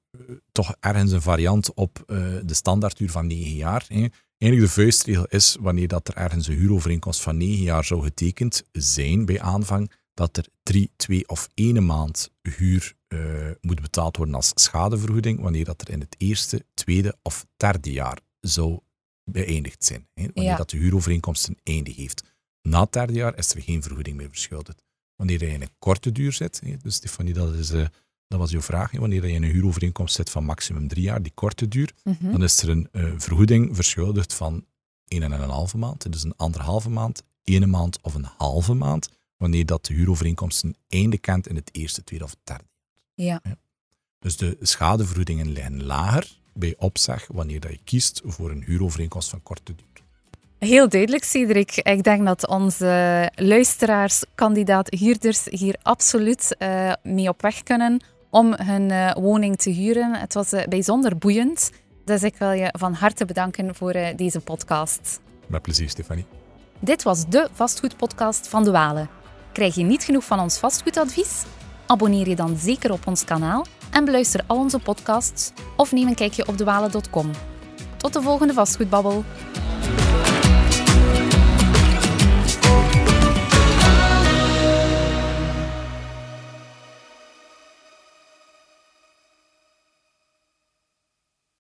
toch 0.53 0.77
ergens 0.81 1.13
een 1.13 1.23
variant 1.23 1.75
op 1.75 2.03
de 2.43 2.55
standaarduur 2.55 3.11
van 3.11 3.27
negen 3.27 3.57
jaar. 3.57 3.85
Hè. 3.89 4.07
Eigenlijk 4.39 4.73
de 4.73 4.81
vuistregel 4.81 5.25
is, 5.25 5.57
wanneer 5.61 5.89
dat 5.89 6.09
er 6.09 6.17
ergens 6.17 6.47
een 6.47 6.55
huurovereenkomst 6.55 7.21
van 7.23 7.37
negen 7.37 7.63
jaar 7.63 7.85
zou 7.85 8.03
getekend 8.03 8.63
zijn 8.73 9.25
bij 9.25 9.41
aanvang, 9.41 9.91
dat 10.15 10.37
er 10.37 10.47
drie, 10.63 10.91
twee 10.97 11.29
of 11.29 11.49
één 11.55 11.87
maand 11.87 12.31
huur 12.43 12.95
uh, 13.09 13.51
moet 13.61 13.81
betaald 13.81 14.17
worden 14.17 14.35
als 14.35 14.53
schadevergoeding, 14.55 15.41
wanneer 15.41 15.65
dat 15.65 15.81
er 15.81 15.91
in 15.91 16.01
het 16.01 16.15
eerste, 16.19 16.65
tweede 16.75 17.17
of 17.23 17.47
derde 17.57 17.93
jaar 17.93 18.19
zou 18.41 18.81
beëindigd 19.25 19.85
zijn. 19.85 20.09
Hè, 20.15 20.23
wanneer 20.35 20.53
ja. 20.53 20.57
dat 20.57 20.71
de 20.71 20.77
huurovereenkomst 20.77 21.49
een 21.49 21.59
einde 21.63 21.91
heeft. 21.91 22.23
Na 22.63 22.81
het 22.81 22.93
derde 22.93 23.13
jaar 23.13 23.39
is 23.39 23.55
er 23.55 23.63
geen 23.63 23.83
vergoeding 23.83 24.17
meer 24.17 24.29
verschuldigd. 24.29 24.83
Wanneer 25.17 25.45
je 25.45 25.51
in 25.51 25.63
een 25.63 25.75
korte 25.79 26.13
duur 26.13 26.33
zit, 26.33 26.61
hè, 26.65 26.77
dus 26.77 26.95
Stefanie, 26.95 27.35
dat, 27.35 27.55
is, 27.55 27.71
uh, 27.71 27.87
dat 28.29 28.39
was 28.39 28.51
jouw 28.51 28.61
vraag, 28.61 28.91
hè, 28.91 28.99
wanneer 28.99 29.27
je 29.27 29.33
in 29.33 29.43
een 29.43 29.51
huurovereenkomst 29.51 30.15
zit 30.15 30.31
van 30.31 30.45
maximum 30.45 30.89
drie 30.89 31.03
jaar, 31.03 31.23
die 31.23 31.33
korte 31.35 31.69
duur, 31.69 31.93
mm 32.05 32.17
-hmm. 32.21 32.33
dan 32.33 32.43
is 32.43 32.63
er 32.63 32.69
een 32.69 32.89
uh, 32.93 33.13
vergoeding 33.17 33.77
verschuldigd 33.77 34.35
van 34.35 34.65
een 35.09 35.23
en 35.23 35.33
een 35.33 35.51
halve 35.51 35.79
maand, 35.79 36.13
dus 36.13 36.25
een 36.25 36.37
anderhalve 36.37 36.91
maand, 36.91 37.23
één 37.45 37.71
maand 37.71 37.99
of 38.03 38.15
een 38.15 38.27
halve 38.37 38.75
maand, 38.75 39.09
wanneer 39.37 39.67
dat 39.67 39.87
de 39.87 39.95
huurovereenkomst 39.95 40.63
een 40.63 40.77
einde 40.89 41.19
kent 41.19 41.49
in 41.49 41.57
het 41.57 41.69
eerste, 41.73 42.05
tweede 42.05 42.25
of 42.25 42.37
derde 42.45 42.65
jaar. 43.15 43.41
Ja. 43.45 43.57
Dus 44.19 44.37
de 44.37 44.57
schadevergoedingen 44.61 45.53
liggen 45.53 45.85
lager 45.85 46.39
bij 46.55 46.75
opzeg 46.79 47.27
wanneer 47.33 47.61
dat 47.61 47.71
je 47.71 47.81
kiest 47.85 48.23
voor 48.25 48.51
een 48.51 48.63
huurovereenkomst 48.63 49.31
van 49.31 49.43
korte 49.43 49.75
duur. 49.75 50.05
Heel 50.59 50.89
duidelijk, 50.89 51.25
Cedric. 51.25 51.77
Ik 51.77 52.03
denk 52.03 52.27
dat 52.27 52.47
onze 52.47 53.31
luisteraars, 53.35 54.25
kandidaat 54.35 54.91
huurders 54.91 55.47
hier 55.51 55.77
absoluut 55.83 56.57
uh, 56.59 56.93
mee 57.03 57.29
op 57.29 57.43
weg 57.43 57.63
kunnen 57.63 58.01
om 58.37 58.55
hun 58.57 58.91
uh, 58.91 59.13
woning 59.13 59.57
te 59.57 59.71
huren. 59.71 60.15
Het 60.15 60.35
was 60.35 60.53
uh, 60.53 60.63
bijzonder 60.65 61.19
boeiend. 61.19 61.71
Dus 62.05 62.23
ik 62.23 62.37
wil 62.37 62.51
je 62.51 62.69
van 62.79 62.95
harte 62.95 63.25
bedanken 63.25 63.75
voor 63.75 63.93
deze 64.17 64.41
podcast. 64.41 65.21
Met 65.47 65.63
plezier, 65.63 65.89
Stefanie. 65.89 66.27
Dit 66.81 67.03
was 67.03 67.29
de 67.29 67.49
vastgoedpodcast 67.53 68.49
van 68.49 68.65
de 68.65 68.71
Walen. 68.71 69.09
Krijg 69.53 69.75
je 69.75 69.83
niet 69.83 70.05
genoeg 70.05 70.25
van 70.25 70.41
ons 70.41 70.59
vastgoedadvies? 70.59 71.45
Abonneer 71.87 72.29
je 72.29 72.37
dan 72.37 72.57
zeker 72.57 72.93
op 72.93 73.07
ons 73.07 73.25
kanaal 73.25 73.67
en 73.91 74.05
beluister 74.05 74.41
al 74.47 74.57
onze 74.57 74.79
podcasts 74.79 75.53
of 75.77 75.93
neem 75.93 76.07
een 76.07 76.15
kijkje 76.15 76.47
op 76.47 76.59
dewalen.com. 76.59 77.31
Tot 77.97 78.13
de 78.13 78.23
volgende 78.23 78.53
vastgoedbabbel. 78.53 79.25